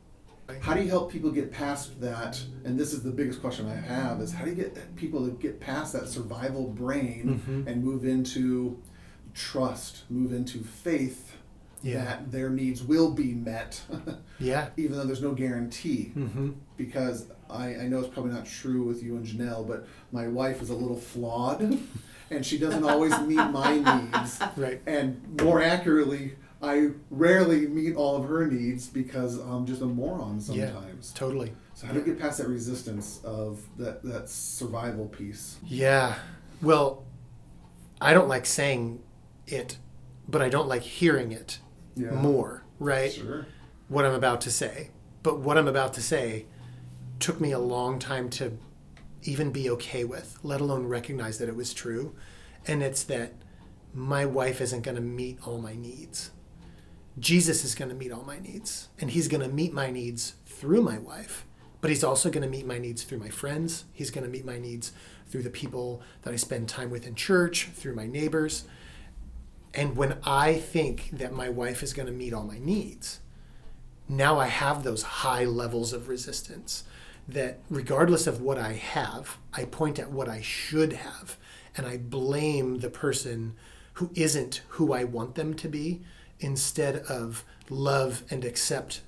How 0.60 0.74
do 0.74 0.80
you 0.82 0.88
help 0.88 1.10
people 1.10 1.32
get 1.32 1.50
past 1.50 2.00
that? 2.00 2.40
And 2.64 2.78
this 2.78 2.92
is 2.92 3.02
the 3.02 3.10
biggest 3.10 3.40
question 3.40 3.66
I 3.66 3.74
have: 3.74 4.20
is 4.20 4.32
how 4.32 4.44
do 4.44 4.50
you 4.50 4.56
get 4.56 4.94
people 4.94 5.26
to 5.26 5.32
get 5.32 5.58
past 5.58 5.92
that 5.94 6.06
survival 6.08 6.68
brain 6.68 7.40
Mhm. 7.48 7.66
and 7.66 7.82
move 7.84 8.04
into 8.04 8.78
trust, 9.34 10.04
move 10.08 10.32
into 10.32 10.58
faith 10.62 11.32
Yeah. 11.86 12.04
that 12.04 12.32
their 12.32 12.50
needs 12.50 12.82
will 12.82 13.10
be 13.12 13.32
met, 13.34 13.80
Yeah. 14.38 14.68
even 14.76 14.96
though 14.96 15.04
there's 15.04 15.22
no 15.22 15.32
guarantee. 15.32 16.12
Mm-hmm. 16.16 16.50
Because 16.76 17.26
I, 17.48 17.76
I 17.76 17.82
know 17.88 18.00
it's 18.00 18.08
probably 18.08 18.32
not 18.32 18.46
true 18.46 18.82
with 18.82 19.02
you 19.02 19.16
and 19.16 19.24
Janelle, 19.26 19.66
but 19.66 19.86
my 20.12 20.26
wife 20.28 20.60
is 20.62 20.70
a 20.70 20.74
little 20.74 20.96
flawed, 20.96 21.78
and 22.30 22.44
she 22.44 22.58
doesn't 22.58 22.84
always 22.84 23.18
meet 23.20 23.36
my 23.36 23.76
needs. 23.78 24.40
Right. 24.56 24.80
And 24.86 25.40
more 25.42 25.62
accurately, 25.62 26.34
I 26.62 26.90
rarely 27.10 27.66
meet 27.66 27.94
all 27.94 28.16
of 28.16 28.28
her 28.28 28.46
needs 28.46 28.88
because 28.88 29.38
I'm 29.38 29.66
just 29.66 29.82
a 29.82 29.86
moron 29.86 30.40
sometimes. 30.40 31.12
Yeah, 31.14 31.18
Totally. 31.18 31.52
So 31.74 31.86
how 31.86 31.92
do 31.92 31.98
you 31.98 32.04
get 32.06 32.18
past 32.18 32.38
that 32.38 32.48
resistance 32.48 33.20
of 33.22 33.60
that, 33.76 34.02
that 34.02 34.28
survival 34.30 35.06
piece? 35.06 35.58
Yeah. 35.62 36.14
Well, 36.62 37.04
I 38.00 38.14
don't 38.14 38.28
like 38.28 38.46
saying 38.46 39.02
it, 39.46 39.76
but 40.26 40.40
I 40.40 40.48
don't 40.48 40.68
like 40.68 40.82
hearing 40.82 41.32
it 41.32 41.58
Yeah. 41.96 42.10
more, 42.10 42.62
right? 42.78 43.12
Sure. 43.12 43.46
What 43.88 44.04
I'm 44.04 44.14
about 44.14 44.40
to 44.42 44.50
say. 44.50 44.90
But 45.22 45.40
what 45.40 45.58
I'm 45.58 45.66
about 45.66 45.94
to 45.94 46.02
say 46.02 46.46
took 47.18 47.40
me 47.40 47.52
a 47.52 47.58
long 47.58 47.98
time 47.98 48.28
to 48.30 48.58
even 49.22 49.50
be 49.50 49.68
okay 49.70 50.04
with, 50.04 50.38
let 50.42 50.60
alone 50.60 50.86
recognize 50.86 51.38
that 51.38 51.48
it 51.48 51.56
was 51.56 51.74
true. 51.74 52.14
And 52.66 52.82
it's 52.82 53.02
that 53.04 53.32
my 53.94 54.26
wife 54.26 54.60
isn't 54.60 54.82
going 54.82 54.96
to 54.96 55.00
meet 55.00 55.38
all 55.46 55.58
my 55.58 55.74
needs. 55.74 56.30
Jesus 57.18 57.64
is 57.64 57.74
going 57.74 57.88
to 57.88 57.94
meet 57.94 58.12
all 58.12 58.24
my 58.24 58.38
needs. 58.38 58.88
And 59.00 59.10
he's 59.10 59.28
going 59.28 59.42
to 59.42 59.48
meet 59.48 59.72
my 59.72 59.90
needs 59.90 60.34
through 60.44 60.82
my 60.82 60.98
wife, 60.98 61.46
but 61.80 61.90
he's 61.90 62.04
also 62.04 62.30
going 62.30 62.42
to 62.42 62.48
meet 62.48 62.66
my 62.66 62.78
needs 62.78 63.02
through 63.02 63.18
my 63.18 63.30
friends. 63.30 63.84
He's 63.92 64.10
going 64.10 64.24
to 64.24 64.30
meet 64.30 64.44
my 64.44 64.58
needs 64.58 64.92
through 65.28 65.42
the 65.42 65.50
people 65.50 66.02
that 66.22 66.32
I 66.32 66.36
spend 66.36 66.68
time 66.68 66.90
with 66.90 67.06
in 67.06 67.14
church, 67.14 67.68
through 67.74 67.94
my 67.94 68.06
neighbors. 68.06 68.64
And 69.76 69.94
when 69.94 70.16
I 70.24 70.54
think 70.54 71.10
that 71.12 71.34
my 71.34 71.50
wife 71.50 71.82
is 71.82 71.92
going 71.92 72.06
to 72.06 72.12
meet 72.12 72.32
all 72.32 72.44
my 72.44 72.58
needs, 72.58 73.20
now 74.08 74.40
I 74.40 74.46
have 74.46 74.82
those 74.82 75.02
high 75.02 75.44
levels 75.44 75.92
of 75.92 76.08
resistance 76.08 76.84
that 77.28 77.58
regardless 77.68 78.26
of 78.26 78.40
what 78.40 78.56
I 78.56 78.72
have, 78.72 79.36
I 79.52 79.66
point 79.66 79.98
at 79.98 80.10
what 80.10 80.28
I 80.28 80.40
should 80.40 80.94
have 80.94 81.36
and 81.76 81.86
I 81.86 81.98
blame 81.98 82.78
the 82.78 82.88
person 82.88 83.54
who 83.94 84.10
isn't 84.14 84.62
who 84.68 84.94
I 84.94 85.04
want 85.04 85.34
them 85.34 85.52
to 85.54 85.68
be 85.68 86.02
instead 86.40 86.96
of 86.96 87.44
love 87.68 88.22
and 88.30 88.46
accept 88.46 89.02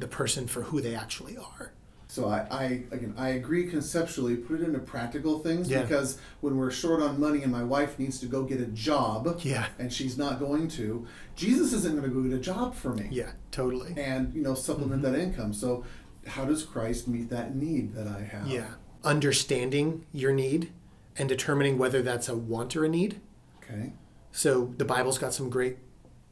the 0.00 0.08
person 0.08 0.48
for 0.48 0.62
who 0.62 0.80
they 0.80 0.94
actually 0.94 1.36
are. 1.36 1.72
So 2.10 2.28
I, 2.28 2.44
I 2.50 2.64
again 2.90 3.14
I 3.16 3.28
agree 3.30 3.68
conceptually. 3.68 4.34
Put 4.34 4.60
it 4.60 4.64
into 4.64 4.80
practical 4.80 5.38
things 5.38 5.70
Yeah. 5.70 5.82
because 5.82 6.18
when 6.40 6.56
we're 6.56 6.72
short 6.72 7.00
on 7.00 7.20
money 7.20 7.44
and 7.44 7.52
my 7.52 7.62
wife 7.62 8.00
needs 8.00 8.18
to 8.20 8.26
go 8.26 8.42
get 8.42 8.60
a 8.60 8.66
job, 8.66 9.38
Yeah. 9.42 9.66
and 9.78 9.92
she's 9.92 10.18
not 10.18 10.40
going 10.40 10.66
to, 10.70 11.06
Jesus 11.36 11.72
isn't 11.72 11.92
going 11.96 12.02
to 12.10 12.14
go 12.14 12.22
get 12.28 12.32
a 12.36 12.40
job 12.40 12.74
for 12.74 12.92
me, 12.94 13.06
Yeah, 13.12 13.30
totally. 13.52 13.94
and 13.96 14.34
you 14.34 14.42
know 14.42 14.54
supplement 14.54 15.02
Mm-hmm. 15.02 15.12
that 15.12 15.20
income. 15.20 15.52
So 15.52 15.84
how 16.26 16.44
does 16.44 16.64
Christ 16.64 17.06
meet 17.06 17.30
that 17.30 17.54
need 17.54 17.94
that 17.94 18.08
I 18.08 18.22
have? 18.22 18.48
Yeah. 18.48 18.70
Understanding 19.04 20.04
your 20.12 20.32
need 20.32 20.72
and 21.16 21.28
determining 21.28 21.78
whether 21.78 22.02
that's 22.02 22.28
a 22.28 22.34
want 22.36 22.74
or 22.74 22.84
a 22.84 22.88
need. 22.88 23.20
Okay. 23.62 23.92
So 24.32 24.74
the 24.78 24.84
Bible's 24.84 25.18
got 25.18 25.32
some 25.32 25.48
great 25.48 25.76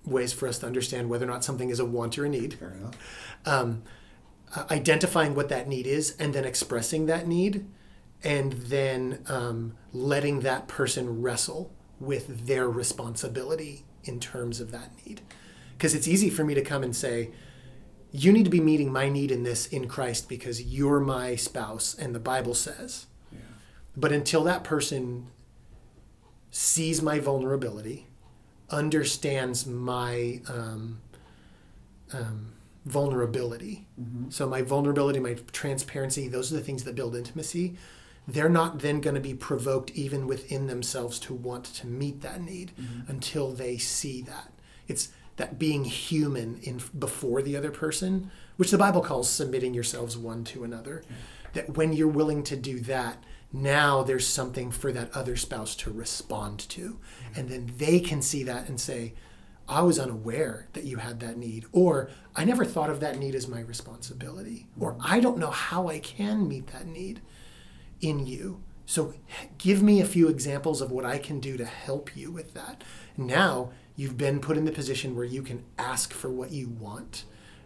ways 0.04 0.32
for 0.32 0.48
us 0.48 0.58
to 0.58 0.66
understand 0.66 1.08
whether 1.08 1.24
or 1.24 1.28
not 1.28 1.44
something 1.44 1.70
is 1.70 1.78
a 1.78 1.84
want 1.84 2.18
or 2.18 2.24
a 2.24 2.28
need. 2.28 2.54
Fair 2.54 2.70
enough. 2.72 2.94
um, 3.46 3.82
identifying 4.70 5.34
what 5.34 5.48
that 5.48 5.68
need 5.68 5.86
is 5.86 6.16
and 6.18 6.34
then 6.34 6.44
expressing 6.44 7.06
that 7.06 7.26
need 7.26 7.66
and 8.22 8.52
then 8.52 9.22
um, 9.26 9.76
letting 9.92 10.40
that 10.40 10.66
person 10.68 11.20
wrestle 11.22 11.72
with 12.00 12.46
their 12.46 12.68
responsibility 12.68 13.84
in 14.04 14.18
terms 14.18 14.60
of 14.60 14.70
that 14.70 14.90
need 15.04 15.20
because 15.76 15.94
it's 15.94 16.08
easy 16.08 16.30
for 16.30 16.44
me 16.44 16.54
to 16.54 16.62
come 16.62 16.82
and 16.82 16.94
say 16.96 17.30
you 18.10 18.32
need 18.32 18.44
to 18.44 18.50
be 18.50 18.60
meeting 18.60 18.90
my 18.92 19.08
need 19.08 19.30
in 19.30 19.42
this 19.42 19.66
in 19.66 19.86
christ 19.86 20.28
because 20.28 20.62
you're 20.62 21.00
my 21.00 21.34
spouse 21.36 21.94
and 21.94 22.14
the 22.14 22.20
bible 22.20 22.54
says 22.54 23.06
Yeah. 23.30 23.38
but 23.96 24.12
until 24.12 24.44
that 24.44 24.64
person 24.64 25.26
sees 26.50 27.02
my 27.02 27.18
vulnerability, 27.18 28.06
understands 28.70 29.66
my 29.66 30.40
um, 30.48 31.00
um, 32.12 32.52
vulnerability, 32.84 33.86
mm-hmm. 34.00 34.30
so 34.30 34.48
my 34.48 34.62
vulnerability, 34.62 35.18
my 35.18 35.34
transparency, 35.52 36.28
those 36.28 36.52
are 36.52 36.56
the 36.56 36.62
things 36.62 36.84
that 36.84 36.94
build 36.94 37.14
intimacy. 37.16 37.76
They're 38.26 38.48
not 38.48 38.80
then 38.80 39.00
going 39.00 39.14
to 39.14 39.20
be 39.20 39.34
provoked 39.34 39.90
even 39.92 40.26
within 40.26 40.66
themselves 40.66 41.18
to 41.20 41.34
want 41.34 41.64
to 41.64 41.86
meet 41.86 42.20
that 42.20 42.42
need 42.42 42.72
mm-hmm. 42.78 43.10
until 43.10 43.52
they 43.52 43.78
see 43.78 44.22
that. 44.22 44.52
It's 44.86 45.10
that 45.36 45.58
being 45.58 45.84
human 45.84 46.60
in 46.62 46.80
before 46.98 47.42
the 47.42 47.56
other 47.56 47.70
person, 47.70 48.30
which 48.56 48.70
the 48.70 48.78
Bible 48.78 49.00
calls 49.00 49.30
submitting 49.30 49.72
yourselves 49.72 50.18
one 50.18 50.44
to 50.44 50.64
another. 50.64 51.02
That 51.54 51.76
when 51.76 51.92
you're 51.92 52.08
willing 52.08 52.42
to 52.44 52.56
do 52.56 52.80
that, 52.80 53.22
now 53.52 54.02
there's 54.02 54.26
something 54.26 54.70
for 54.70 54.92
that 54.92 55.10
other 55.14 55.36
spouse 55.36 55.74
to 55.76 55.90
respond 55.90 56.58
to. 56.70 56.98
And 57.34 57.48
then 57.48 57.72
they 57.78 58.00
can 58.00 58.20
see 58.20 58.42
that 58.42 58.68
and 58.68 58.78
say, 58.78 59.14
I 59.68 59.82
was 59.82 59.98
unaware 59.98 60.68
that 60.72 60.84
you 60.84 60.96
had 60.96 61.20
that 61.20 61.36
need, 61.36 61.66
or 61.72 62.08
I 62.34 62.44
never 62.44 62.64
thought 62.64 62.88
of 62.88 63.00
that 63.00 63.18
need 63.18 63.34
as 63.34 63.46
my 63.46 63.60
responsibility, 63.60 64.66
or 64.80 64.96
I 65.00 65.20
don't 65.20 65.38
know 65.38 65.50
how 65.50 65.88
I 65.88 65.98
can 65.98 66.48
meet 66.48 66.68
that 66.68 66.86
need 66.86 67.20
in 68.00 68.26
you. 68.26 68.62
So 68.86 69.12
give 69.58 69.82
me 69.82 70.00
a 70.00 70.06
few 70.06 70.28
examples 70.28 70.80
of 70.80 70.90
what 70.90 71.04
I 71.04 71.18
can 71.18 71.40
do 71.40 71.58
to 71.58 71.66
help 71.66 72.16
you 72.16 72.32
with 72.32 72.54
that. 72.54 72.82
Now 73.18 73.72
you've 73.96 74.16
been 74.16 74.40
put 74.40 74.56
in 74.56 74.64
the 74.64 74.72
position 74.72 75.14
where 75.14 75.26
you 75.26 75.42
can 75.42 75.64
ask 75.78 76.14
for 76.14 76.30
what 76.30 76.50
you 76.50 76.68
want 76.68 77.24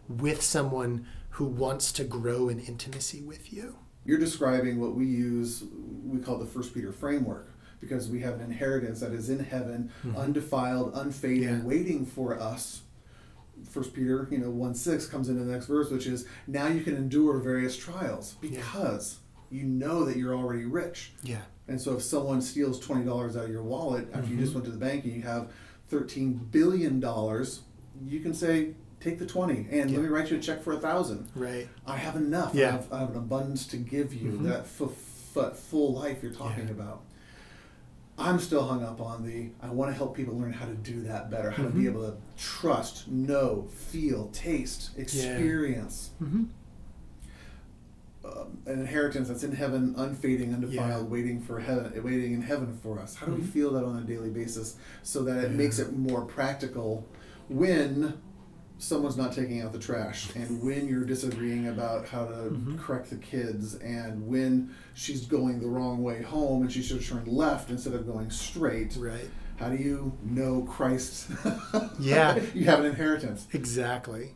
with 0.08 0.42
someone 0.42 1.06
who 1.30 1.44
wants 1.44 1.92
to 1.92 2.04
grow 2.04 2.48
in 2.48 2.58
intimacy 2.58 3.22
with 3.22 3.52
you. 3.52 3.76
You're 4.04 4.18
describing 4.18 4.80
what 4.80 4.96
we 4.96 5.06
use, 5.06 5.62
we 6.04 6.18
call 6.18 6.38
the 6.38 6.46
First 6.46 6.74
Peter 6.74 6.90
framework, 6.90 7.51
because 7.82 8.08
we 8.08 8.20
have 8.20 8.34
an 8.34 8.40
inheritance 8.40 9.00
that 9.00 9.12
is 9.12 9.28
in 9.28 9.40
heaven, 9.40 9.90
undefiled, 10.16 10.92
unfading, 10.94 11.42
Mm-hmm. 11.42 11.56
Yeah. 11.62 11.66
waiting 11.66 12.06
for 12.06 12.38
us. 12.40 12.82
First 13.68 13.92
Peter, 13.92 14.28
you 14.30 14.38
know, 14.38 14.50
one 14.50 14.74
six 14.74 15.06
comes 15.06 15.28
into 15.28 15.44
the 15.44 15.52
next 15.52 15.66
verse, 15.66 15.90
which 15.90 16.06
is 16.06 16.26
now 16.46 16.68
you 16.68 16.82
can 16.82 16.96
endure 16.96 17.38
various 17.38 17.76
trials 17.76 18.36
because 18.40 19.18
you 19.50 19.64
know 19.64 20.04
that 20.04 20.16
you're 20.16 20.34
already 20.34 20.64
rich. 20.64 21.12
Yeah. 21.22 21.42
And 21.68 21.80
so 21.80 21.94
if 21.96 22.02
someone 22.02 22.40
steals 22.40 22.78
twenty 22.80 23.04
dollars 23.04 23.36
out 23.36 23.44
of 23.44 23.50
your 23.50 23.62
wallet 23.62 24.08
after 24.14 24.26
you 24.28 24.34
Mm-hmm. 24.34 24.40
just 24.42 24.54
went 24.54 24.64
to 24.66 24.72
the 24.72 24.78
bank 24.78 25.04
and 25.04 25.12
you 25.14 25.22
have 25.22 25.50
thirteen 25.88 26.34
billion 26.34 27.00
dollars, 27.00 27.60
you 28.06 28.20
can 28.20 28.32
say, 28.34 28.74
take 29.00 29.18
the 29.18 29.26
twenty 29.26 29.66
and 29.70 29.90
Yeah. 29.90 29.96
let 29.98 30.02
me 30.04 30.08
write 30.08 30.30
you 30.30 30.38
a 30.38 30.40
check 30.40 30.62
for 30.62 30.72
a 30.72 30.78
thousand. 30.80 31.28
Right. 31.34 31.68
I 31.86 31.96
have 31.96 32.16
enough. 32.16 32.54
Yeah. 32.54 32.68
I, 32.68 32.70
have, 32.72 32.92
I 32.92 32.98
have 33.00 33.10
an 33.10 33.16
abundance 33.16 33.66
to 33.68 33.76
give 33.76 34.12
you. 34.14 34.32
Mhm. 34.32 34.44
That 34.44 34.60
f- 34.60 34.82
f- 35.36 35.56
full 35.56 35.92
life 35.94 36.18
you're 36.22 36.32
talking 36.32 36.66
Yeah. 36.66 36.72
about. 36.72 37.02
I'm 38.22 38.38
still 38.38 38.64
hung 38.66 38.84
up 38.84 39.00
on 39.00 39.24
the. 39.26 39.48
I 39.60 39.70
want 39.70 39.90
to 39.90 39.96
help 39.96 40.16
people 40.16 40.38
learn 40.38 40.52
how 40.52 40.66
to 40.66 40.74
do 40.74 41.02
that 41.02 41.30
better. 41.30 41.50
How 41.50 41.64
to 41.64 41.70
be 41.70 41.82
Mhm. 41.84 41.86
able 41.90 42.02
to 42.02 42.16
trust, 42.36 43.08
know, 43.08 43.66
feel, 43.68 44.28
taste, 44.28 44.90
experience. 44.96 46.10
Mm-hmm. 46.22 46.44
Um, 48.24 48.58
an 48.66 48.78
inheritance 48.80 49.26
that's 49.28 49.42
in 49.42 49.50
heaven, 49.52 49.94
unfading, 49.96 50.54
undefiled, 50.54 51.04
Yeah. 51.06 51.10
waiting 51.10 51.40
for 51.40 51.58
heaven, 51.58 51.92
waiting 52.04 52.34
in 52.34 52.42
heaven 52.42 52.78
for 52.80 53.00
us. 53.00 53.16
How 53.16 53.26
do 53.26 53.32
we 53.32 53.40
Mhm. 53.40 53.48
feel 53.48 53.72
that 53.72 53.82
on 53.84 53.96
a 53.96 54.02
daily 54.02 54.30
basis, 54.30 54.76
so 55.02 55.24
that 55.24 55.38
it 55.44 55.50
Yeah. 55.50 55.56
makes 55.56 55.80
it 55.80 55.96
more 55.96 56.24
practical 56.24 57.04
when 57.48 58.14
someone's 58.82 59.16
not 59.16 59.32
taking 59.32 59.60
out 59.62 59.72
the 59.72 59.78
trash, 59.78 60.28
and 60.34 60.60
when 60.60 60.88
you're 60.88 61.04
disagreeing 61.04 61.68
about 61.68 62.08
how 62.08 62.24
to 62.26 62.34
Mhm. 62.50 62.78
correct 62.80 63.10
the 63.10 63.16
kids, 63.16 63.76
and 63.76 64.26
when 64.26 64.70
she's 64.94 65.24
going 65.24 65.60
the 65.60 65.68
wrong 65.68 66.02
way 66.02 66.20
home 66.22 66.62
and 66.62 66.72
she 66.72 66.82
should 66.82 66.96
have 66.96 67.06
turned 67.06 67.28
left 67.28 67.70
instead 67.70 67.94
of 67.94 68.06
going 68.06 68.28
straight. 68.30 68.96
Right. 68.98 69.30
How 69.56 69.68
do 69.68 69.76
you 69.76 70.12
know 70.24 70.62
Christ? 70.62 71.28
Yeah. 72.00 72.40
you 72.54 72.64
have 72.64 72.80
an 72.80 72.86
inheritance. 72.86 73.46
Exactly. 73.52 74.32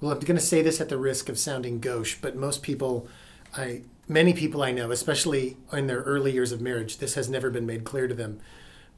Well, 0.00 0.12
I'm 0.12 0.18
going 0.20 0.36
to 0.36 0.40
say 0.40 0.62
this 0.62 0.80
at 0.80 0.88
the 0.88 0.96
risk 0.96 1.28
of 1.28 1.38
sounding 1.38 1.78
gauche, 1.78 2.16
but 2.22 2.34
most 2.34 2.62
people, 2.62 3.06
I 3.54 3.82
many 4.08 4.32
people 4.32 4.62
I 4.62 4.72
know, 4.72 4.90
especially 4.90 5.58
in 5.72 5.86
their 5.88 6.00
early 6.00 6.32
years 6.32 6.52
of 6.52 6.60
marriage, 6.62 6.98
this 6.98 7.14
has 7.14 7.28
never 7.28 7.50
been 7.50 7.66
made 7.66 7.84
clear 7.84 8.08
to 8.08 8.14
them. 8.14 8.40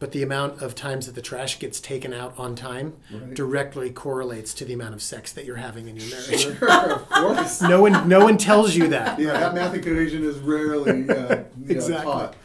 But 0.00 0.12
the 0.12 0.22
amount 0.22 0.60
of 0.60 0.74
times 0.74 1.06
that 1.06 1.14
the 1.14 1.22
trash 1.22 1.58
gets 1.58 1.80
taken 1.80 2.12
out 2.12 2.34
on 2.36 2.54
time 2.56 2.94
Right. 3.12 3.32
directly 3.34 3.90
correlates 3.90 4.52
to 4.54 4.64
the 4.64 4.72
amount 4.74 4.92
of 4.94 5.00
sex 5.02 5.32
that 5.32 5.44
you're 5.44 5.56
having 5.56 5.88
in 5.88 5.96
your 5.96 6.10
marriage. 6.10 6.40
Sure, 6.40 6.92
of 6.92 7.08
course. 7.08 7.62
No 7.62 7.80
one, 7.80 8.08
no 8.08 8.20
one 8.24 8.36
tells 8.36 8.74
you 8.74 8.88
that. 8.88 9.18
Yeah, 9.18 9.32
that 9.38 9.54
math 9.54 9.72
equation 9.74 10.24
is 10.24 10.36
rarely 10.38 11.08
uh, 11.08 11.44
you 11.64 11.74
know, 11.88 12.02
taught. 12.02 12.36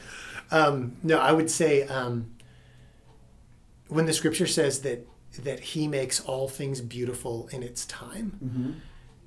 Um, 0.51 0.95
no, 1.03 1.17
I 1.19 1.31
would 1.31 1.49
say 1.51 1.83
um, 1.83 2.31
when 3.87 4.05
the 4.05 4.13
scripture 4.13 4.47
says 4.47 4.81
that 4.81 5.07
that 5.43 5.59
He 5.59 5.87
makes 5.87 6.19
all 6.21 6.47
things 6.47 6.81
beautiful 6.81 7.49
in 7.51 7.61
its 7.63 7.85
time, 7.85 8.37
Mm-hmm. 8.43 8.71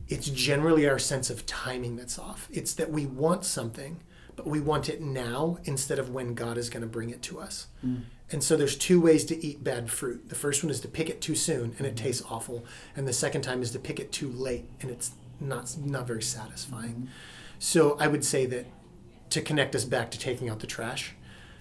it's 0.08 0.28
generally 0.28 0.88
our 0.88 0.98
sense 0.98 1.30
of 1.30 1.46
timing 1.46 1.96
that's 1.96 2.18
off. 2.18 2.48
It's 2.52 2.74
that 2.74 2.90
we 2.90 3.06
want 3.06 3.44
something, 3.44 4.00
but 4.42 4.50
we 4.50 4.60
want 4.60 4.88
it 4.88 5.00
now 5.00 5.58
instead 5.64 6.00
of 6.00 6.10
when 6.10 6.34
God 6.34 6.58
is 6.58 6.68
going 6.68 6.80
to 6.80 6.88
bring 6.88 7.10
it 7.10 7.22
to 7.22 7.38
us. 7.38 7.68
Mm. 7.86 8.02
And 8.32 8.42
so 8.42 8.56
there's 8.56 8.76
two 8.76 9.00
ways 9.00 9.24
to 9.26 9.46
eat 9.46 9.62
bad 9.62 9.90
fruit. 9.90 10.28
The 10.28 10.34
first 10.34 10.64
one 10.64 10.70
is 10.70 10.80
to 10.80 10.88
pick 10.88 11.08
it 11.08 11.20
too 11.20 11.36
soon 11.36 11.74
and 11.78 11.86
it 11.86 11.94
mm-hmm. 11.94 12.04
tastes 12.04 12.22
awful, 12.28 12.64
and 12.96 13.06
the 13.06 13.12
second 13.12 13.42
time 13.42 13.62
is 13.62 13.70
to 13.72 13.78
pick 13.78 14.00
it 14.00 14.10
too 14.10 14.28
late 14.28 14.68
and 14.80 14.90
it's 14.90 15.12
not 15.38 15.76
not 15.78 16.06
very 16.06 16.22
satisfying. 16.22 16.94
Mm-hmm. 16.94 17.06
So 17.58 17.96
I 18.00 18.08
would 18.08 18.24
say 18.24 18.46
that 18.46 18.66
to 19.30 19.40
connect 19.40 19.76
us 19.76 19.84
back 19.84 20.10
to 20.10 20.18
taking 20.18 20.48
out 20.48 20.60
the 20.60 20.66
trash, 20.66 21.14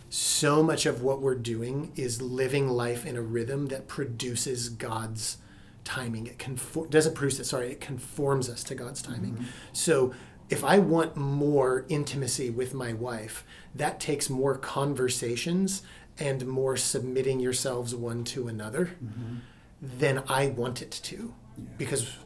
so 0.10 0.64
much 0.64 0.86
of 0.86 1.04
what 1.04 1.22
we're 1.22 1.36
doing 1.36 1.92
is 1.96 2.22
living 2.22 2.68
life 2.68 3.06
in 3.06 3.16
a 3.16 3.22
rhythm 3.22 3.68
that 3.68 3.88
produces 3.88 4.70
God's 4.70 5.38
timing. 5.84 6.28
It 6.28 6.40
conform, 6.40 6.90
doesn't 6.90 7.16
produce 7.16 7.40
it, 7.40 7.46
sorry, 7.46 7.72
it 7.72 7.82
conforms 7.82 8.50
us 8.50 8.64
to 8.66 8.76
God's 8.76 9.02
timing. 9.02 9.34
Mm-hmm. 9.34 9.46
So 9.74 10.14
if 10.52 10.66
I 10.66 10.80
want 10.80 11.16
more 11.16 11.86
intimacy 11.88 12.50
with 12.50 12.74
my 12.74 12.92
wife, 12.92 13.46
that 13.74 14.02
takes 14.02 14.30
more 14.30 14.58
conversations 14.58 15.82
and 16.20 16.46
more 16.46 16.76
submitting 16.76 17.40
yourselves 17.40 17.96
one 17.96 18.26
to 18.26 18.50
another 18.50 18.88
mm-hmm. 19.04 19.38
than 19.82 20.24
I 20.28 20.48
want 20.48 20.82
it 20.82 20.92
to. 20.92 21.34
Because 21.78 22.18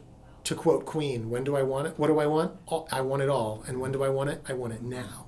to 0.42 0.54
quote 0.56 0.84
Queen, 0.84 1.30
when 1.30 1.44
do 1.44 1.56
I 1.56 1.62
want 1.62 1.86
it? 1.86 1.98
What 1.98 2.08
do 2.08 2.18
I 2.18 2.26
want? 2.26 2.52
All, 2.66 2.88
I 2.90 3.00
want 3.00 3.22
it 3.22 3.28
all. 3.28 3.64
And 3.68 3.80
when 3.80 3.92
do 3.92 4.02
I 4.02 4.08
want 4.08 4.30
it? 4.30 4.42
I 4.48 4.54
want 4.54 4.72
it 4.72 4.80
mm-hmm. 4.80 4.90
now. 4.90 5.26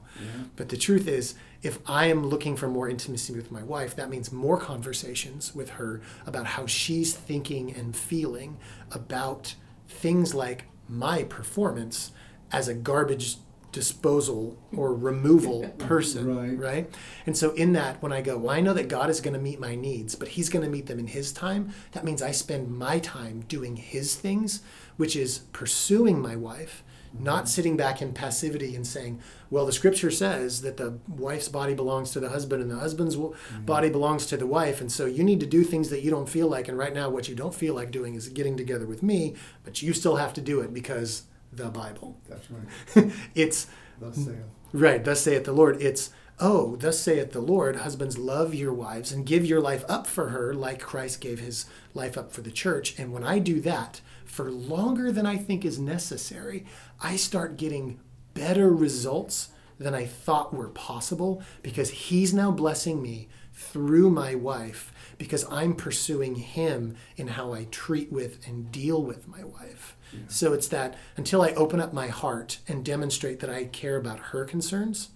But 0.57 0.69
the 0.69 0.77
truth 0.77 1.07
is, 1.07 1.37
if 1.63 1.79
I 1.87 2.07
am 2.07 2.27
looking 2.27 2.57
for 2.57 2.67
more 2.67 2.89
intimacy 2.89 3.33
with 3.33 3.53
my 3.53 3.63
wife, 3.63 3.95
that 3.95 4.11
means 4.11 4.33
more 4.33 4.59
conversations 4.59 5.55
with 5.55 5.71
her 5.71 6.01
about 6.27 6.47
how 6.47 6.67
she's 6.67 7.15
thinking 7.15 7.73
and 7.73 7.95
feeling 7.95 8.59
about 8.91 9.55
things 9.89 10.35
like 10.35 10.65
my 10.89 11.23
performance 11.23 12.11
as 12.53 12.69
a 12.69 12.75
garbage 12.75 13.37
disposal 13.71 14.57
or 14.75 14.95
removal 14.95 15.69
person 15.79 16.35
Right. 16.35 16.59
right 16.59 16.95
and 17.27 17.37
so 17.37 17.51
in 17.53 17.75
that 17.75 18.03
when 18.03 18.13
i 18.13 18.23
go 18.23 18.39
well 18.39 18.55
i 18.55 18.61
know 18.61 18.73
that 18.73 18.89
god 18.89 19.11
is 19.11 19.21
going 19.21 19.35
to 19.35 19.41
meet 19.41 19.61
my 19.61 19.75
needs 19.75 20.15
but 20.15 20.29
he's 20.29 20.49
going 20.49 20.65
to 20.65 20.71
meet 20.71 20.87
them 20.87 20.99
in 20.99 21.07
his 21.07 21.33
time 21.33 21.73
that 21.93 22.05
means 22.05 22.23
i 22.23 22.31
spend 22.31 22.71
my 22.71 22.99
time 22.99 23.45
doing 23.47 23.77
his 23.77 24.15
things 24.15 24.63
which 24.97 25.15
is 25.15 25.41
pursuing 25.53 26.21
my 26.21 26.35
wife 26.35 26.83
not 27.19 27.49
sitting 27.49 27.77
back 27.77 28.01
in 28.03 28.13
passivity 28.13 28.75
and 28.75 28.87
saying 28.87 29.21
well 29.51 29.67
the 29.67 29.73
scripture 29.73 30.11
says 30.11 30.63
that 30.63 30.77
the 30.77 30.99
wife's 31.07 31.49
body 31.49 31.75
belongs 31.75 32.11
to 32.11 32.21
the 32.21 32.29
husband 32.31 32.63
and 32.63 32.71
the 32.71 32.77
husband's 32.77 33.15
w 33.17 33.35
mm-hmm. 33.35 33.65
body 33.65 33.91
belongs 33.91 34.27
to 34.27 34.37
the 34.37 34.47
wife 34.47 34.81
and 34.81 34.91
so 34.91 35.05
you 35.05 35.23
need 35.23 35.41
to 35.41 35.47
do 35.47 35.63
things 35.63 35.91
that 35.91 36.03
you 36.03 36.11
don't 36.11 36.29
feel 36.29 36.49
like 36.49 36.69
and 36.69 36.79
right 36.79 36.95
now 36.95 37.09
what 37.09 37.29
you 37.29 37.35
don't 37.35 37.55
feel 37.55 37.75
like 37.75 37.91
doing 37.91 38.15
is 38.15 38.29
getting 38.29 38.57
together 38.57 38.87
with 38.87 39.03
me 39.03 39.35
but 39.65 39.83
you 39.83 39.93
still 39.93 40.17
have 40.17 40.33
to 40.33 40.41
do 40.41 40.61
it 40.61 40.73
because 40.73 41.23
the 41.53 41.69
bible 41.71 42.21
That's 42.29 42.49
right. 42.51 43.13
it's 43.35 43.67
Thus 44.01 44.17
saith. 44.17 44.45
Right, 44.73 45.05
thus 45.05 45.21
saith 45.21 45.45
the 45.45 45.53
Lord. 45.53 45.81
It's, 45.81 46.11
oh, 46.39 46.77
thus 46.77 47.01
saith 47.01 47.33
the 47.33 47.41
Lord, 47.41 47.77
husbands, 47.77 48.19
love 48.19 48.55
your 48.55 48.73
wives 48.73 49.13
and 49.13 49.27
give 49.27 49.45
your 49.45 49.61
life 49.61 49.85
up 49.89 50.07
for 50.07 50.29
her 50.29 50.55
like 50.55 50.81
Christ 50.81 51.21
gave 51.21 51.41
his 51.41 51.67
life 51.95 52.17
up 52.17 52.33
for 52.33 52.43
the 52.43 52.51
church. 52.51 52.99
And 52.99 53.13
when 53.13 53.25
I 53.25 53.39
do 53.39 53.61
that 53.63 54.01
for 54.25 54.51
longer 54.51 55.11
than 55.11 55.27
I 55.27 55.37
think 55.37 55.65
is 55.65 55.79
necessary, 55.79 56.65
I 57.01 57.17
start 57.17 57.57
getting 57.57 57.99
better 58.35 58.71
results 58.71 59.49
than 59.79 59.95
I 59.95 60.07
thought 60.07 60.55
were 60.55 60.69
possible 60.69 61.43
because 61.63 61.91
he's 61.91 62.35
now 62.35 62.51
blessing 62.51 63.01
me 63.01 63.29
through 63.59 64.09
my 64.09 64.35
wife 64.35 64.93
because 65.19 65.45
I'm 65.51 65.75
pursuing 65.75 66.37
him 66.37 66.97
in 67.17 67.29
how 67.29 67.53
I 67.53 67.67
treat 67.71 68.13
with 68.13 68.47
and 68.47 68.71
deal 68.71 69.03
with 69.03 69.27
my 69.27 69.43
wife. 69.43 69.97
So 70.29 70.55
it's 70.55 70.69
that 70.69 70.97
until 71.17 71.43
I 71.43 71.51
open 71.51 71.81
up 71.81 71.93
my 71.93 72.07
heart 72.07 72.61
and 72.67 72.85
demonstrate 72.85 73.41
that 73.41 73.51
I 73.51 73.65
care 73.65 73.97
about 73.97 74.19
her 74.19 74.45
concerns, 74.45 75.11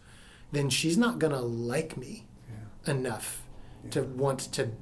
then 0.50 0.68
she's 0.68 0.98
not 0.98 1.18
going 1.18 1.32
to 1.32 1.40
like 1.40 1.96
me 1.96 2.26
enough 2.86 3.42
to 3.90 4.02
want 4.02 4.40
to 4.52 4.72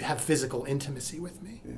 have 0.00 0.20
physical 0.20 0.64
intimacy 0.64 1.18
with 1.18 1.42
me. 1.42 1.62
Yeah. 1.64 1.74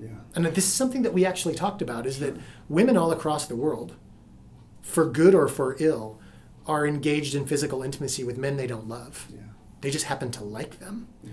Yeah. 0.00 0.08
And 0.34 0.46
this 0.46 0.66
is 0.66 0.72
something 0.72 1.02
that 1.02 1.12
we 1.12 1.24
actually 1.24 1.54
talked 1.54 1.82
about 1.82 2.06
is 2.06 2.20
that 2.20 2.36
women 2.68 2.96
all 2.96 3.12
across 3.12 3.46
the 3.46 3.56
world, 3.56 3.94
for 4.80 5.04
good 5.04 5.34
or 5.34 5.48
for 5.48 5.76
ill, 5.78 6.20
are 6.66 6.86
engaged 6.86 7.34
in 7.34 7.46
physical 7.46 7.82
intimacy 7.82 8.24
with 8.24 8.38
men 8.38 8.56
they 8.56 8.66
don't 8.66 8.88
love. 8.88 9.28
Yeah. 9.30 9.40
They 9.80 9.90
just 9.90 10.06
happen 10.06 10.30
to 10.32 10.44
like 10.44 10.78
them. 10.80 11.08
Yeah. 11.22 11.32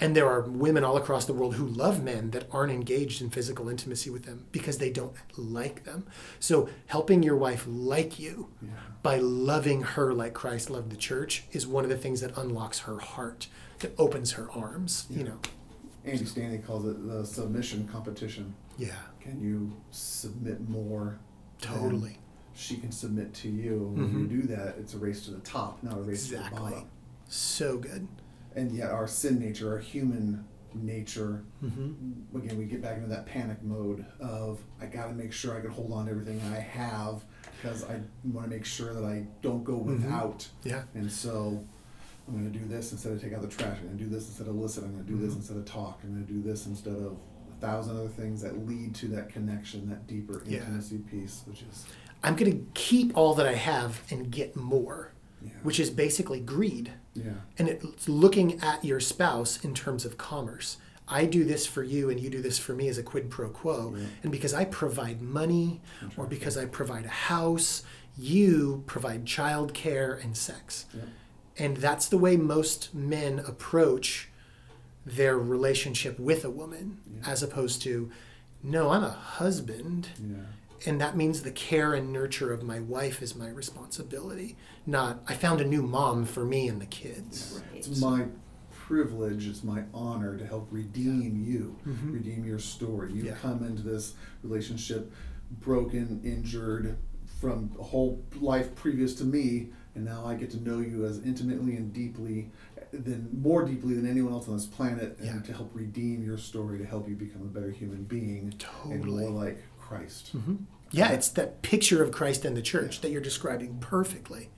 And 0.00 0.16
there 0.16 0.28
are 0.28 0.40
women 0.40 0.82
all 0.82 0.96
across 0.96 1.26
the 1.26 1.32
world 1.32 1.54
who 1.54 1.64
love 1.64 2.02
men 2.02 2.32
that 2.32 2.48
aren't 2.50 2.72
engaged 2.72 3.22
in 3.22 3.30
physical 3.30 3.68
intimacy 3.68 4.10
with 4.10 4.24
them 4.24 4.46
because 4.50 4.78
they 4.78 4.90
don't 4.90 5.14
like 5.36 5.84
them. 5.84 6.08
So 6.40 6.68
helping 6.86 7.22
your 7.22 7.36
wife 7.36 7.64
like 7.68 8.18
you 8.18 8.48
Yeah. 8.60 8.70
by 9.02 9.18
loving 9.18 9.82
her 9.82 10.12
like 10.12 10.34
Christ 10.34 10.70
loved 10.70 10.90
the 10.90 10.96
church 10.96 11.44
is 11.52 11.68
one 11.68 11.84
of 11.84 11.90
the 11.90 11.96
things 11.96 12.20
that 12.20 12.36
unlocks 12.36 12.80
her 12.80 12.98
heart, 12.98 13.46
that 13.78 13.94
opens 13.96 14.32
her 14.32 14.50
arms, 14.50 15.06
you 15.08 15.22
know. 15.22 15.38
Andy 16.04 16.24
Stanley 16.24 16.58
calls 16.58 16.84
it 16.84 17.06
the 17.06 17.24
submission 17.24 17.86
competition. 17.86 18.54
Yeah, 18.76 18.96
Can 19.20 19.40
you 19.40 19.72
submit 19.92 20.68
more? 20.68 21.18
totally. 21.60 22.18
She 22.54 22.76
can 22.76 22.90
submit 22.90 23.32
to 23.34 23.48
you. 23.48 23.92
When 23.94 24.10
you 24.12 24.18
mm-hmm. 24.26 24.40
do 24.40 24.42
that, 24.56 24.76
it's 24.78 24.94
a 24.94 24.98
race 24.98 25.24
to 25.26 25.30
the 25.30 25.40
top, 25.40 25.80
not 25.82 25.96
a 25.96 26.02
race 26.02 26.28
to 26.28 26.38
the 26.38 26.50
bottom. 26.50 26.88
So 27.32 27.78
good. 27.78 28.06
And 28.54 28.70
yet, 28.72 28.90
our 28.90 29.06
sin 29.08 29.38
nature, 29.38 29.72
our 29.72 29.78
human 29.78 30.44
nature, 30.74 31.44
Mm-hmm. 31.64 32.36
again, 32.36 32.58
we 32.58 32.64
get 32.64 32.82
back 32.82 32.96
into 32.96 33.08
that 33.08 33.24
panic 33.26 33.62
mode 33.62 34.04
of 34.20 34.60
I 34.80 34.86
got 34.86 35.06
to 35.06 35.14
make 35.14 35.32
sure 35.32 35.56
I 35.56 35.60
can 35.60 35.70
hold 35.70 35.92
on 35.92 36.06
to 36.06 36.10
everything 36.10 36.40
I 36.52 36.58
have 36.58 37.24
because 37.60 37.84
I 37.84 38.00
want 38.24 38.50
to 38.50 38.54
make 38.54 38.64
sure 38.64 38.92
that 38.92 39.04
I 39.04 39.24
don't 39.42 39.62
go 39.64 39.76
without. 39.76 40.46
Yeah. 40.64 40.82
And 40.94 41.10
so 41.10 41.64
I'm 42.28 42.34
going 42.38 42.52
to 42.52 42.58
do 42.58 42.66
this 42.66 42.92
instead 42.92 43.12
of 43.12 43.22
take 43.22 43.32
out 43.32 43.42
the 43.42 43.48
trash. 43.48 43.78
I'm 43.80 43.86
going 43.86 43.98
to 43.98 44.04
do 44.04 44.10
this 44.10 44.26
instead 44.28 44.48
of 44.48 44.56
listen. 44.56 44.84
I'm 44.84 44.92
going 44.92 45.06
to 45.06 45.10
do 45.12 45.18
this 45.18 45.34
instead 45.36 45.56
of 45.56 45.64
talk. 45.64 46.00
I'm 46.02 46.12
going 46.14 46.26
to 46.26 46.32
do 46.32 46.42
this 46.42 46.66
instead 46.66 46.94
of 46.94 47.02
a 47.12 47.60
thousand 47.60 47.96
other 47.96 48.08
things 48.08 48.42
that 48.42 48.66
lead 48.66 48.94
to 48.96 49.06
that 49.08 49.28
connection, 49.30 49.88
that 49.88 50.06
deeper 50.06 50.42
Yeah. 50.46 50.58
intimacy 50.58 50.98
piece, 50.98 51.42
which 51.46 51.62
is 51.62 51.86
I'm 52.24 52.34
going 52.36 52.50
to 52.52 52.66
keep 52.74 53.16
all 53.16 53.34
that 53.34 53.46
I 53.46 53.54
have 53.54 54.00
and 54.10 54.30
get 54.30 54.56
more, 54.56 55.12
Yeah. 55.44 55.50
which 55.62 55.78
is 55.80 55.90
basically 55.90 56.40
greed. 56.40 56.92
yeah, 57.14 57.32
And 57.58 57.68
it's 57.68 58.08
looking 58.08 58.60
at 58.62 58.84
your 58.84 59.00
spouse 59.00 59.62
in 59.64 59.74
terms 59.74 60.04
of 60.04 60.16
commerce. 60.16 60.76
I 61.08 61.26
do 61.26 61.44
this 61.44 61.66
for 61.66 61.82
you 61.82 62.08
and 62.10 62.18
you 62.20 62.30
do 62.30 62.40
this 62.40 62.58
for 62.58 62.72
me 62.74 62.88
as 62.88 62.96
a 62.98 63.02
quid 63.02 63.28
pro 63.30 63.48
quo. 63.50 63.94
Yeah. 63.96 64.06
And 64.22 64.32
because 64.32 64.54
I 64.54 64.64
provide 64.64 65.20
money 65.20 65.80
or 66.16 66.26
because 66.26 66.56
I 66.56 66.64
provide 66.66 67.04
a 67.04 67.08
house, 67.34 67.82
you 68.16 68.82
provide 68.86 69.24
childcare 69.26 70.22
and 70.22 70.36
sex. 70.36 70.86
yeah, 70.94 71.02
And 71.58 71.76
that's 71.78 72.06
the 72.08 72.18
way 72.18 72.36
most 72.36 72.94
men 72.94 73.40
approach 73.40 74.28
their 75.04 75.36
relationship 75.36 76.18
with 76.18 76.44
a 76.44 76.50
woman, 76.50 76.98
Yeah. 77.06 77.30
as 77.32 77.42
opposed 77.42 77.82
to, 77.82 78.10
no, 78.62 78.90
I'm 78.90 79.02
a 79.04 79.10
husband. 79.10 80.08
Yeah, 80.84 80.90
And 80.90 81.00
that 81.00 81.16
means 81.16 81.42
the 81.42 81.50
care 81.50 81.94
and 81.94 82.12
nurture 82.12 82.52
of 82.52 82.62
my 82.62 82.80
wife 82.80 83.22
is 83.22 83.34
my 83.34 83.48
responsibility, 83.48 84.56
not 84.86 85.22
I 85.28 85.34
found 85.34 85.60
a 85.60 85.64
new 85.64 85.82
mom 85.82 86.24
for 86.24 86.44
me 86.44 86.68
and 86.68 86.80
the 86.80 86.86
kids. 86.86 87.60
Right. 87.72 87.78
It's 87.86 88.00
my 88.00 88.26
privilege, 88.70 89.46
it's 89.48 89.64
my 89.64 89.84
honor 89.94 90.36
to 90.36 90.46
help 90.46 90.68
redeem 90.70 91.36
you, 91.44 91.76
Mhm. 91.86 92.12
redeem 92.12 92.44
your 92.44 92.58
story. 92.58 93.12
You've 93.12 93.26
Yeah. 93.26 93.36
come 93.36 93.64
into 93.64 93.82
this 93.82 94.14
relationship 94.42 95.12
broken, 95.60 96.20
injured 96.24 96.96
from 97.40 97.70
a 97.78 97.82
whole 97.82 98.22
life 98.40 98.74
previous 98.74 99.14
to 99.16 99.24
me, 99.24 99.70
and 99.94 100.04
now 100.04 100.24
I 100.24 100.34
get 100.34 100.50
to 100.52 100.62
know 100.62 100.78
you 100.80 101.04
as 101.04 101.18
intimately 101.20 101.76
and 101.76 101.92
deeply, 101.92 102.50
than 102.92 103.28
more 103.40 103.64
deeply 103.64 103.94
than 103.94 104.06
anyone 104.06 104.32
else 104.32 104.48
on 104.48 104.54
this 104.54 104.66
planet, 104.66 105.16
and 105.18 105.26
Yeah. 105.26 105.40
to 105.42 105.52
help 105.52 105.70
redeem 105.74 106.22
your 106.22 106.36
story, 106.38 106.78
to 106.78 106.84
help 106.84 107.08
you 107.08 107.14
become 107.16 107.42
a 107.42 107.46
better 107.46 107.70
human 107.70 108.04
being 108.04 108.52
totally. 108.58 108.94
and 108.94 109.02
Totally. 109.04 109.22
more 109.24 109.30
like 109.44 109.58
Christ. 109.96 110.32
Yeah, 110.94 111.10
it's 111.12 111.28
that 111.30 111.62
picture 111.62 112.02
of 112.02 112.12
Christ 112.12 112.44
and 112.44 112.54
the 112.54 112.60
church 112.60 113.00
that 113.00 113.10
you're 113.10 113.22
describing 113.22 113.78
perfectly. 113.80 114.50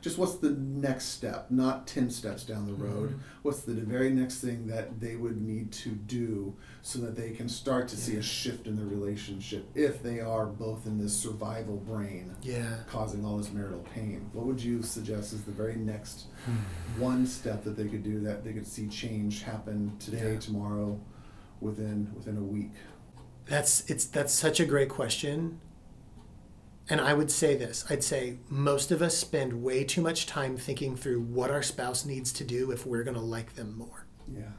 just 0.00 0.16
what's 0.18 0.36
the 0.36 0.50
next 0.50 1.06
step 1.06 1.50
not 1.50 1.86
10 1.86 2.08
steps 2.10 2.42
down 2.44 2.64
the 2.66 2.72
road 2.72 3.10
Mm-hmm. 3.10 3.18
what's 3.42 3.60
the 3.62 3.74
very 3.74 4.08
next 4.10 4.40
thing 4.40 4.66
that 4.68 4.98
they 4.98 5.14
would 5.16 5.42
need 5.42 5.70
to 5.84 5.90
do 5.90 6.54
so 6.80 6.98
that 7.00 7.16
they 7.16 7.32
can 7.32 7.48
start 7.50 7.86
to 7.88 7.96
see 7.98 8.16
a 8.16 8.22
shift 8.22 8.66
in 8.66 8.76
their 8.76 8.86
relationship 8.86 9.68
if 9.74 10.02
they 10.02 10.18
are 10.20 10.46
both 10.46 10.86
in 10.86 10.96
this 10.98 11.14
survival 11.14 11.76
brain 11.76 12.34
Yeah. 12.40 12.76
causing 12.88 13.26
all 13.26 13.36
this 13.36 13.52
marital 13.52 13.84
pain 13.94 14.30
what 14.32 14.46
would 14.46 14.62
you 14.62 14.82
suggest 14.82 15.34
is 15.34 15.42
the 15.42 15.52
very 15.52 15.76
next 15.76 16.26
Hmm. 16.46 17.00
one 17.02 17.26
step 17.26 17.62
that 17.64 17.76
they 17.76 17.88
could 17.88 18.02
do 18.04 18.20
that 18.20 18.42
they 18.42 18.54
could 18.54 18.66
see 18.66 18.86
change 18.88 19.42
happen 19.42 19.92
today 19.98 20.32
Yeah. 20.34 20.38
tomorrow 20.40 20.98
within 21.60 22.08
within 22.14 22.38
a 22.38 22.42
week 22.42 22.72
That's 23.50 23.82
it's 23.90 24.04
that's 24.06 24.32
such 24.32 24.60
a 24.60 24.64
great 24.64 24.88
question. 24.88 25.60
And 26.88 27.00
I 27.00 27.14
would 27.14 27.32
say 27.32 27.56
this. 27.56 27.84
I'd 27.90 28.04
say 28.04 28.38
most 28.48 28.92
of 28.92 29.02
us 29.02 29.16
spend 29.16 29.62
way 29.62 29.82
too 29.82 30.00
much 30.00 30.26
time 30.26 30.56
thinking 30.56 30.96
through 30.96 31.20
what 31.20 31.50
our 31.50 31.62
spouse 31.62 32.04
needs 32.04 32.32
to 32.34 32.44
do 32.44 32.70
if 32.70 32.86
we're 32.86 33.02
going 33.02 33.16
to 33.16 33.20
like 33.20 33.54
them 33.54 33.76
more. 33.76 34.06
yeah 34.32 34.54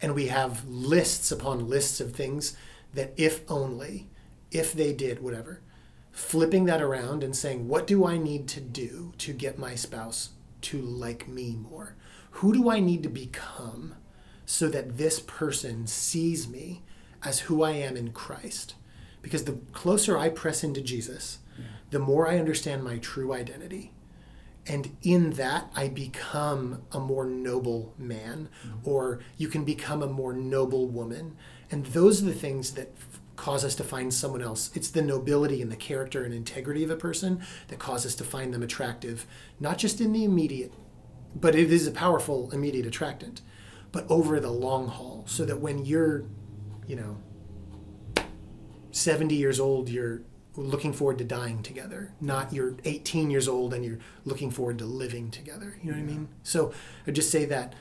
And 0.00 0.14
we 0.14 0.26
have 0.28 0.68
lists 0.68 1.32
upon 1.32 1.68
lists 1.68 2.00
of 2.00 2.12
things 2.12 2.56
that 2.92 3.12
if 3.16 3.40
only, 3.50 4.08
if 4.50 4.72
they 4.74 4.92
did 4.92 5.22
whatever, 5.22 5.60
flipping 6.12 6.66
that 6.66 6.82
around 6.82 7.22
and 7.24 7.34
saying, 7.34 7.68
what 7.68 7.86
do 7.86 8.06
I 8.06 8.16
need 8.18 8.48
to 8.48 8.60
do 8.60 9.12
to 9.18 9.32
get 9.32 9.58
my 9.58 9.74
spouse 9.74 10.30
to 10.62 10.80
like 10.80 11.26
me 11.26 11.56
more? 11.56 11.96
Who 12.32 12.52
do 12.52 12.70
I 12.70 12.80
need 12.80 13.02
to 13.02 13.08
become 13.08 13.96
so 14.46 14.68
that 14.68 14.98
this 14.98 15.20
person 15.20 15.86
sees 15.86 16.46
me 16.48 16.82
as 17.24 17.40
who 17.40 17.62
I 17.62 17.72
am 17.72 17.96
in 17.96 18.12
Christ? 18.12 18.74
Because 19.22 19.44
the 19.44 19.58
closer 19.72 20.18
I 20.18 20.28
press 20.28 20.62
into 20.62 20.80
Jesus, 20.80 21.38
the 21.90 21.98
more 21.98 22.28
I 22.28 22.38
understand 22.38 22.82
my 22.82 22.98
true 22.98 23.32
identity. 23.32 23.92
And 24.66 24.96
in 25.02 25.30
that, 25.32 25.70
I 25.76 25.88
become 25.88 26.82
a 26.90 26.98
more 26.98 27.24
noble 27.24 27.94
man, 27.98 28.48
mm-hmm. 28.66 28.88
or 28.88 29.20
you 29.36 29.48
can 29.48 29.64
become 29.64 30.02
a 30.02 30.08
more 30.08 30.32
noble 30.32 30.88
woman. 30.88 31.36
And 31.70 31.86
those 31.86 32.22
are 32.22 32.26
the 32.26 32.32
things 32.32 32.72
that 32.72 32.92
f- 32.96 33.20
cause 33.36 33.64
us 33.64 33.74
to 33.76 33.84
find 33.84 34.12
someone 34.12 34.42
else. 34.42 34.70
It's 34.74 34.90
the 34.90 35.02
nobility 35.02 35.60
and 35.60 35.70
the 35.70 35.76
character 35.76 36.24
and 36.24 36.32
integrity 36.32 36.82
of 36.82 36.90
a 36.90 36.96
person 36.96 37.42
that 37.68 37.78
cause 37.78 38.06
us 38.06 38.14
to 38.16 38.24
find 38.24 38.54
them 38.54 38.62
attractive, 38.62 39.26
not 39.60 39.78
just 39.78 40.00
in 40.00 40.12
the 40.12 40.24
immediate, 40.24 40.72
but 41.36 41.54
it 41.54 41.70
is 41.70 41.86
a 41.86 41.92
powerful 41.92 42.50
immediate 42.50 42.86
attractant, 42.86 43.42
but 43.92 44.06
over 44.10 44.40
the 44.40 44.50
long 44.50 44.88
haul. 44.88 45.24
So 45.26 45.44
that 45.44 45.60
when 45.60 45.84
you're, 45.84 46.24
you 46.86 46.96
know, 46.96 48.24
70 48.90 49.34
years 49.34 49.58
old, 49.58 49.88
you're 49.88 50.22
looking 50.56 50.92
forward 50.92 51.18
to 51.18 51.24
dying 51.24 51.62
together, 51.62 52.12
not 52.20 52.52
you're 52.52 52.76
18 52.84 53.30
years 53.30 53.48
old 53.48 53.74
and 53.74 53.84
you're 53.84 53.98
looking 54.24 54.50
forward 54.50 54.78
to 54.78 54.84
living 54.84 55.30
together. 55.30 55.76
You 55.82 55.90
know 55.90 55.98
what 55.98 56.04
I 56.04 56.06
mean? 56.06 56.28
So 56.42 56.72
I 57.06 57.10
just 57.10 57.30
say 57.30 57.44
that 57.46 57.74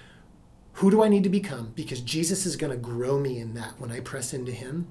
who 0.74 0.90
do 0.90 1.04
I 1.04 1.08
need 1.08 1.24
to 1.24 1.30
become? 1.30 1.72
Because 1.76 2.02
Jesus 2.02 2.46
is 2.46 2.56
going 2.56 2.72
to 2.72 2.78
grow 2.78 3.20
me 3.20 3.40
in 3.40 3.54
that 3.54 3.80
when 3.80 3.92
I 3.92 4.00
press 4.00 4.34
into 4.34 4.52
Him. 4.52 4.88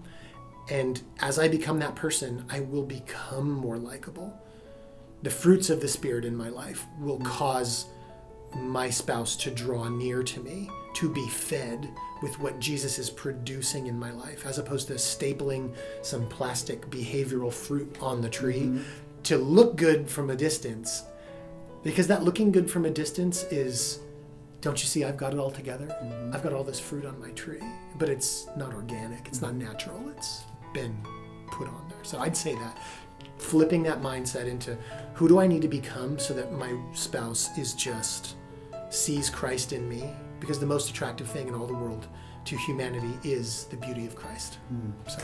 And 0.70 1.02
as 1.20 1.40
I 1.40 1.48
become 1.48 1.80
that 1.80 1.96
person, 1.96 2.44
I 2.48 2.60
will 2.60 2.84
become 2.84 3.50
more 3.50 3.76
likable. 3.76 4.32
The 5.22 5.30
fruits 5.30 5.70
of 5.70 5.80
the 5.80 5.88
Spirit 5.88 6.24
in 6.24 6.36
my 6.36 6.48
life 6.48 6.86
will 7.00 7.18
mm. 7.18 7.24
cause 7.24 7.86
my 8.54 8.90
spouse 8.90 9.34
to 9.36 9.50
draw 9.50 9.88
near 9.88 10.22
to 10.22 10.40
me, 10.40 10.70
to 10.94 11.08
be 11.08 11.26
fed 11.28 11.90
with 12.22 12.38
what 12.38 12.58
Jesus 12.60 12.98
is 12.98 13.10
producing 13.10 13.86
in 13.86 13.98
my 13.98 14.12
life, 14.12 14.46
as 14.46 14.58
opposed 14.58 14.86
to 14.88 14.94
stapling 14.94 15.74
some 16.02 16.26
plastic 16.28 16.88
behavioral 16.88 17.52
fruit 17.52 17.96
on 18.00 18.20
the 18.20 18.28
tree 18.28 18.62
mm-hmm. 18.62 18.82
to 19.24 19.38
look 19.38 19.76
good 19.76 20.08
from 20.08 20.30
a 20.30 20.36
distance. 20.36 21.02
Because 21.82 22.06
that 22.06 22.22
looking 22.22 22.52
good 22.52 22.70
from 22.70 22.84
a 22.84 22.90
distance 22.90 23.42
is, 23.44 23.98
don't 24.60 24.80
you 24.80 24.86
see, 24.86 25.04
I've 25.04 25.16
got 25.16 25.32
it 25.32 25.38
all 25.38 25.50
together? 25.50 25.86
Mm-hmm. 25.86 26.34
I've 26.34 26.42
got 26.42 26.52
all 26.52 26.64
this 26.64 26.78
fruit 26.78 27.04
on 27.04 27.20
my 27.20 27.30
tree, 27.30 27.62
but 27.98 28.08
it's 28.08 28.46
not 28.56 28.72
organic, 28.72 29.26
it's 29.26 29.42
not 29.42 29.52
mm-hmm. 29.52 29.66
natural, 29.66 30.08
it's 30.16 30.44
been 30.72 30.96
put 31.48 31.68
on 31.68 31.86
there. 31.88 32.04
So 32.04 32.18
I'd 32.18 32.36
say 32.36 32.54
that. 32.54 32.78
Flipping 33.38 33.82
that 33.82 34.00
mindset 34.00 34.46
into 34.46 34.76
who 35.14 35.26
do 35.26 35.40
I 35.40 35.48
need 35.48 35.62
to 35.62 35.68
become 35.68 36.16
so 36.18 36.32
that 36.34 36.52
my 36.52 36.78
spouse 36.92 37.56
is 37.58 37.74
just 37.74 38.36
sees 38.90 39.28
Christ 39.28 39.72
in 39.72 39.88
me 39.88 40.12
because 40.42 40.58
the 40.58 40.66
most 40.66 40.90
attractive 40.90 41.28
thing 41.28 41.46
in 41.46 41.54
all 41.54 41.68
the 41.68 41.72
world 41.72 42.08
to 42.44 42.56
humanity 42.56 43.16
is 43.22 43.66
the 43.66 43.76
beauty 43.76 44.04
of 44.06 44.16
Christ. 44.16 44.58
Hmm. 44.68 44.90
So 45.08 45.22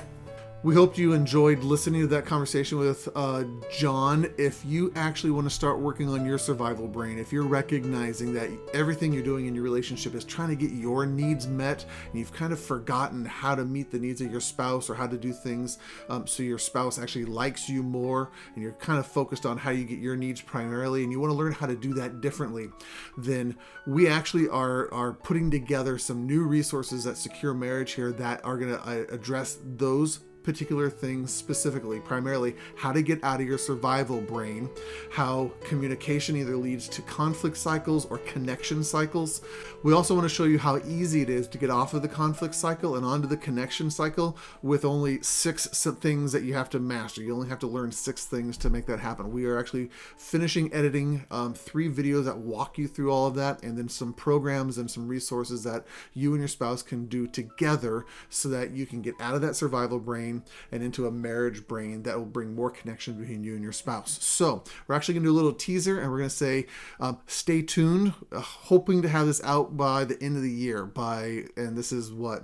We 0.64 0.74
hope 0.74 0.98
you 0.98 1.12
enjoyed 1.12 1.60
listening 1.60 2.00
to 2.00 2.08
that 2.08 2.26
conversation 2.26 2.78
with 2.78 3.08
uh, 3.14 3.44
John. 3.70 4.26
If 4.38 4.64
you 4.64 4.92
actually 4.96 5.30
want 5.30 5.46
to 5.46 5.54
start 5.54 5.78
working 5.78 6.08
on 6.08 6.26
your 6.26 6.36
survival 6.36 6.88
brain, 6.88 7.16
if 7.16 7.32
you're 7.32 7.46
recognizing 7.46 8.32
that 8.32 8.50
everything 8.74 9.12
you're 9.12 9.22
doing 9.22 9.46
in 9.46 9.54
your 9.54 9.62
relationship 9.62 10.16
is 10.16 10.24
trying 10.24 10.48
to 10.48 10.56
get 10.56 10.72
your 10.72 11.06
needs 11.06 11.46
met, 11.46 11.86
and 12.10 12.18
you've 12.18 12.32
kind 12.32 12.52
of 12.52 12.58
forgotten 12.58 13.24
how 13.24 13.54
to 13.54 13.64
meet 13.64 13.92
the 13.92 14.00
needs 14.00 14.20
of 14.20 14.32
your 14.32 14.40
spouse 14.40 14.90
or 14.90 14.96
how 14.96 15.06
to 15.06 15.16
do 15.16 15.32
things 15.32 15.78
um, 16.08 16.26
so 16.26 16.42
your 16.42 16.58
spouse 16.58 16.98
actually 16.98 17.24
likes 17.24 17.68
you 17.68 17.84
more, 17.84 18.32
and 18.54 18.62
you're 18.64 18.72
kind 18.72 18.98
of 18.98 19.06
focused 19.06 19.46
on 19.46 19.58
how 19.58 19.70
you 19.70 19.84
get 19.84 20.00
your 20.00 20.16
needs 20.16 20.40
primarily, 20.40 21.04
and 21.04 21.12
you 21.12 21.20
want 21.20 21.30
to 21.30 21.36
learn 21.36 21.52
how 21.52 21.66
to 21.66 21.76
do 21.76 21.94
that 21.94 22.20
differently, 22.20 22.68
then 23.16 23.56
we 23.86 24.08
actually 24.08 24.48
are 24.48 24.92
are 24.92 25.12
putting 25.12 25.52
together 25.52 25.98
some 25.98 26.26
new 26.26 26.42
resources 26.42 27.06
at 27.06 27.16
Secure 27.16 27.54
Marriage 27.54 27.92
here 27.92 28.10
that 28.10 28.44
are 28.44 28.58
going 28.58 28.76
to 28.76 28.82
uh, 28.82 29.04
address 29.14 29.58
those 29.64 30.18
particular 30.48 30.88
things 30.88 31.30
specifically, 31.30 32.00
primarily 32.00 32.56
how 32.74 32.90
to 32.90 33.02
get 33.02 33.22
out 33.22 33.38
of 33.38 33.46
your 33.46 33.58
survival 33.58 34.18
brain, 34.18 34.66
how 35.12 35.52
communication 35.62 36.34
either 36.38 36.56
leads 36.56 36.88
to 36.88 37.02
conflict 37.02 37.54
cycles 37.54 38.06
or 38.06 38.16
connection 38.16 38.82
cycles. 38.82 39.42
We 39.82 39.92
also 39.92 40.14
want 40.14 40.24
to 40.24 40.34
show 40.34 40.44
you 40.44 40.58
how 40.58 40.78
easy 40.78 41.20
it 41.20 41.28
is 41.28 41.48
to 41.48 41.58
get 41.58 41.68
off 41.68 41.92
of 41.92 42.00
the 42.00 42.08
conflict 42.08 42.54
cycle 42.54 42.96
and 42.96 43.04
onto 43.04 43.28
the 43.28 43.36
connection 43.36 43.90
cycle 43.90 44.38
with 44.62 44.86
only 44.86 45.20
six 45.20 45.66
things 45.66 46.32
that 46.32 46.44
you 46.44 46.54
have 46.54 46.70
to 46.70 46.78
master. 46.78 47.20
You 47.20 47.34
only 47.34 47.50
have 47.50 47.58
to 47.58 47.66
learn 47.66 47.92
six 47.92 48.24
things 48.24 48.56
to 48.56 48.70
make 48.70 48.86
that 48.86 49.00
happen. 49.00 49.30
We 49.30 49.44
are 49.44 49.58
actually 49.58 49.90
finishing 50.16 50.72
editing 50.72 51.26
um, 51.30 51.52
three 51.52 51.90
videos 51.90 52.24
that 52.24 52.38
walk 52.38 52.78
you 52.78 52.88
through 52.88 53.12
all 53.12 53.26
of 53.26 53.34
that, 53.34 53.62
and 53.62 53.76
then 53.76 53.90
some 53.90 54.14
programs 54.14 54.78
and 54.78 54.90
some 54.90 55.08
resources 55.08 55.62
that 55.64 55.84
you 56.14 56.32
and 56.32 56.40
your 56.40 56.48
spouse 56.48 56.82
can 56.82 57.04
do 57.04 57.26
together 57.26 58.06
so 58.30 58.48
that 58.48 58.70
you 58.70 58.86
can 58.86 59.02
get 59.02 59.14
out 59.20 59.34
of 59.34 59.42
that 59.42 59.54
survival 59.54 59.98
brain 59.98 60.37
and 60.72 60.82
into 60.82 61.06
a 61.06 61.10
marriage 61.10 61.66
brain 61.66 62.02
that 62.04 62.18
will 62.18 62.26
bring 62.26 62.54
more 62.54 62.70
connection 62.70 63.14
between 63.14 63.44
you 63.44 63.54
and 63.54 63.62
your 63.62 63.72
spouse. 63.72 64.18
So, 64.22 64.64
we're 64.86 64.94
actually 64.94 65.14
going 65.14 65.24
to 65.24 65.30
do 65.30 65.34
a 65.34 65.36
little 65.36 65.52
teaser 65.52 66.00
and 66.00 66.10
we're 66.10 66.18
going 66.18 66.30
to 66.30 66.36
say, 66.36 66.66
um, 67.00 67.18
stay 67.26 67.62
tuned, 67.62 68.14
uh, 68.32 68.40
hoping 68.40 69.02
to 69.02 69.08
have 69.08 69.26
this 69.26 69.42
out 69.44 69.76
by 69.76 70.04
the 70.04 70.20
end 70.22 70.36
of 70.36 70.42
the 70.42 70.50
year. 70.50 70.84
By 70.84 71.44
and 71.56 71.76
this 71.76 71.92
is 71.92 72.12
what 72.12 72.42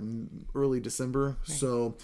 early 0.53 0.79
December. 0.79 1.37
So, 1.43 1.95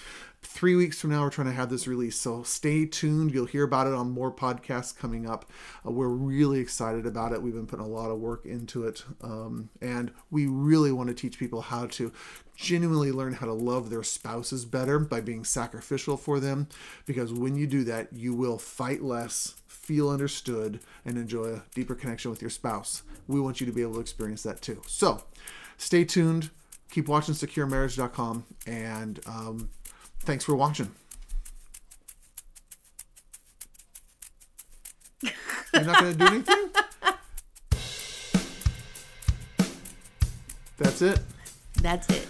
three 0.44 0.76
weeks 0.76 1.00
from 1.00 1.12
now 1.12 1.22
we're 1.22 1.30
trying 1.30 1.48
to 1.48 1.54
have 1.54 1.70
this 1.70 1.88
released 1.88 2.20
so 2.20 2.42
stay 2.42 2.86
tuned 2.86 3.32
you'll 3.32 3.46
hear 3.46 3.64
about 3.64 3.86
it 3.86 3.94
on 3.94 4.10
more 4.10 4.32
podcasts 4.32 4.96
coming 4.96 5.30
up 5.30 5.46
uh, 5.86 5.92
we're 5.92 6.08
really 6.08 6.60
excited 6.60 7.06
about 7.06 7.32
it 7.32 7.42
we've 7.42 7.54
been 7.54 7.68
putting 7.68 7.86
a 7.86 7.90
lot 7.90 8.10
of 8.10 8.20
work 8.20 8.46
into 8.46 8.86
it 8.86 9.04
um, 9.22 9.70
and 9.82 10.12
we 10.32 10.48
really 10.48 10.92
want 10.92 11.08
to 11.08 11.14
teach 11.14 11.38
people 11.38 11.62
how 11.62 11.86
to 11.86 12.12
genuinely 12.62 13.12
learn 13.12 13.34
how 13.34 13.48
to 13.48 13.54
love 13.54 13.90
their 13.90 14.04
spouses 14.04 14.66
better 14.66 15.00
by 15.00 15.20
being 15.20 15.44
sacrificial 15.44 16.16
for 16.16 16.40
them 16.40 16.68
because 17.08 17.34
when 17.34 17.56
you 17.56 17.66
do 17.66 17.84
that 17.84 18.14
you 18.14 18.36
will 18.36 18.60
fight 18.60 19.02
less 19.02 19.56
feel 19.68 20.10
understood 20.10 20.80
and 21.04 21.18
enjoy 21.18 21.46
a 21.46 21.64
deeper 21.74 21.96
connection 21.96 22.30
with 22.30 22.40
your 22.40 22.52
spouse. 22.52 23.02
We 23.28 23.42
want 23.42 23.60
you 23.60 23.66
to 23.66 23.74
be 23.74 23.82
able 23.82 23.96
to 23.96 24.00
experience 24.00 24.44
that 24.44 24.62
too. 24.62 24.82
So 24.86 25.24
stay 25.78 26.06
tuned. 26.06 26.52
Keep 26.92 27.08
watching 27.08 27.34
securemarriage.com 27.34 28.46
and 28.68 29.20
um, 29.26 29.70
thanks 30.20 30.46
for 30.46 30.56
watching. 30.56 30.92
You're 35.24 35.84
not 35.84 36.00
going 36.00 36.14
to 36.14 36.18
do 36.18 36.28
anything? 36.28 36.70
That's 40.78 41.02
it. 41.02 41.20
That's 41.82 42.10
it. 42.10 42.28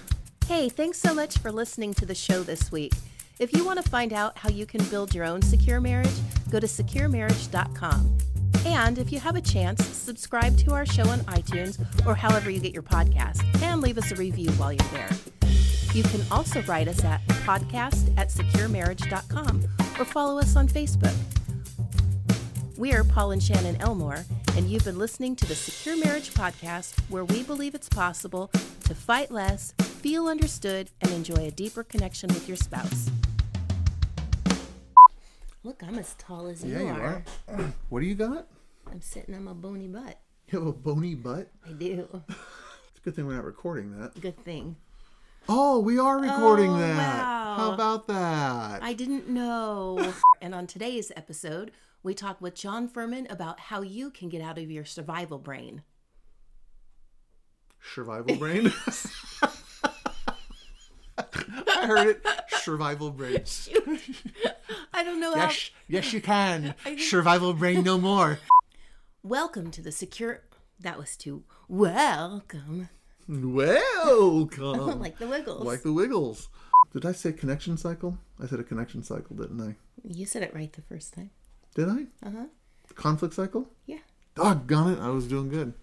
Hey, 0.52 0.68
thanks 0.68 0.98
so 0.98 1.14
much 1.14 1.38
for 1.38 1.50
listening 1.50 1.94
to 1.94 2.06
the 2.06 2.14
show 2.14 2.44
this 2.44 2.74
week. 2.74 2.92
If 3.40 3.54
you 3.56 3.64
want 3.64 3.82
to 3.82 3.90
find 3.90 4.12
out 4.12 4.38
how 4.38 4.50
you 4.50 4.66
can 4.66 4.84
build 4.90 5.16
your 5.16 5.24
own 5.24 5.42
secure 5.42 5.80
marriage, 5.80 6.12
go 6.50 6.60
to 6.60 6.68
securemarriage.com. 6.68 8.18
And 8.66 8.98
if 8.98 9.14
you 9.14 9.20
have 9.22 9.38
a 9.38 9.42
chance, 9.42 9.86
subscribe 9.86 10.58
to 10.58 10.74
our 10.74 10.86
show 10.86 11.08
on 11.08 11.20
iTunes 11.20 11.80
or 12.06 12.16
however 12.16 12.50
you 12.50 12.60
get 12.60 12.74
your 12.74 12.84
podcast 12.84 13.46
and 13.64 13.80
leave 13.80 13.98
us 13.98 14.12
a 14.12 14.16
review 14.16 14.52
while 14.52 14.74
you're 14.74 14.90
there. 14.90 15.10
You 15.94 16.04
can 16.04 16.22
also 16.30 16.62
write 16.64 16.90
us 16.90 17.02
at 17.06 17.26
podcast 17.28 18.14
at 18.18 18.28
securemarriage.com 18.28 19.64
or 19.98 20.04
follow 20.04 20.38
us 20.38 20.58
on 20.58 20.68
Facebook. 20.68 21.16
We're 22.76 23.06
Paul 23.06 23.32
and 23.32 23.42
Shannon 23.42 23.78
Elmore, 23.80 24.26
and 24.58 24.68
you've 24.68 24.84
been 24.84 25.00
listening 25.00 25.38
to 25.38 25.46
the 25.46 25.56
Secure 25.56 25.98
Marriage 26.04 26.34
Podcast, 26.34 27.00
where 27.08 27.24
we 27.24 27.42
believe 27.42 27.74
it's 27.74 27.88
possible 27.88 28.52
to 28.84 28.94
fight 28.94 29.32
less, 29.32 29.74
feel 30.02 30.28
understood, 30.28 30.90
and 31.02 31.12
enjoy 31.12 31.48
a 31.48 31.52
deeper 31.52 31.84
connection 31.84 32.28
with 32.30 32.48
your 32.48 32.58
spouse. 32.58 33.10
Look, 35.64 35.84
I'm 35.84 36.00
as 36.00 36.16
tall 36.18 36.48
as 36.48 36.64
you, 36.64 36.74
yeah 36.74 36.82
you 36.82 36.90
are. 36.90 37.24
are 37.50 37.74
what 37.90 38.00
do 38.00 38.08
you 38.08 38.16
got 38.16 38.48
I'm 38.92 39.00
sitting 39.02 39.36
on 39.36 39.44
my 39.44 39.54
bony 39.54 39.88
butt. 39.88 40.20
you 40.50 40.58
have 40.58 40.68
a 40.68 40.74
bony 40.74 41.14
butt 41.14 41.52
I 41.68 41.72
do. 41.74 42.08
it's 42.30 42.98
a 42.98 43.02
good 43.04 43.16
thing 43.16 43.28
we're 43.28 43.36
not 43.36 43.46
recording 43.46 43.96
that 44.00 44.20
Good 44.20 44.44
thing. 44.44 44.76
oh 45.48 45.80
we 45.80 46.00
are 46.00 46.18
recording 46.20 46.72
Oh, 46.72 46.80
that 46.80 46.98
wow. 47.24 47.56
how 47.58 47.72
about 47.74 48.08
that 48.08 48.82
I 48.82 48.94
didn't 48.94 49.30
know. 49.30 50.14
and 50.42 50.56
on 50.56 50.66
today's 50.66 51.12
episode, 51.16 51.72
we 52.02 52.16
talk 52.16 52.42
with 52.42 52.56
John 52.56 52.88
Furman 52.88 53.28
about 53.30 53.60
how 53.60 53.82
you 53.84 54.10
can 54.10 54.30
get 54.30 54.42
out 54.42 54.58
of 54.58 54.72
your 54.72 54.84
survival 54.86 55.38
brain. 55.38 55.84
survival 57.94 58.36
brain 58.36 58.74
i 61.78 61.86
heard 61.86 62.08
it 62.08 62.26
survival 62.60 63.10
brain 63.12 63.44
I 64.94 65.04
don't 65.04 65.20
know 65.20 65.34
how. 65.36 65.46
yes 65.48 65.72
yes 65.88 66.14
you 66.14 66.22
can 66.22 66.76
survival 67.00 67.54
brain 67.54 67.84
no 67.84 67.98
more 67.98 68.40
Welcome 69.24 69.70
to 69.72 69.82
the 69.84 69.92
secure. 69.92 70.42
That 70.80 70.98
was 70.98 71.16
too 71.16 71.44
welcome. 71.68 72.90
welcome 73.28 75.00
like 75.00 75.18
the 75.20 75.28
Wiggles. 75.28 75.64
like 75.64 75.84
the 75.84 75.94
wiggles 75.94 76.50
did 76.92 77.06
i 77.06 77.12
say 77.12 77.32
connection 77.32 77.78
cycle 77.78 78.18
i 78.42 78.48
said 78.48 78.60
a 78.60 78.64
connection 78.64 79.04
cycle 79.04 79.36
didn't 79.36 79.62
i 79.62 79.76
you 80.04 80.26
said 80.26 80.42
it 80.44 80.54
right 80.54 80.74
the 80.74 80.82
first 80.82 81.14
time. 81.14 81.30
did 81.76 81.88
i 81.88 82.06
Uh 82.26 82.32
huh. 82.32 82.46
conflict 82.96 83.34
cycle 83.36 83.70
Yeah. 83.86 84.00
doggone 84.36 84.94
it 84.94 85.00
i 85.00 85.10
was 85.10 85.28
doing 85.28 85.50
good 85.50 85.74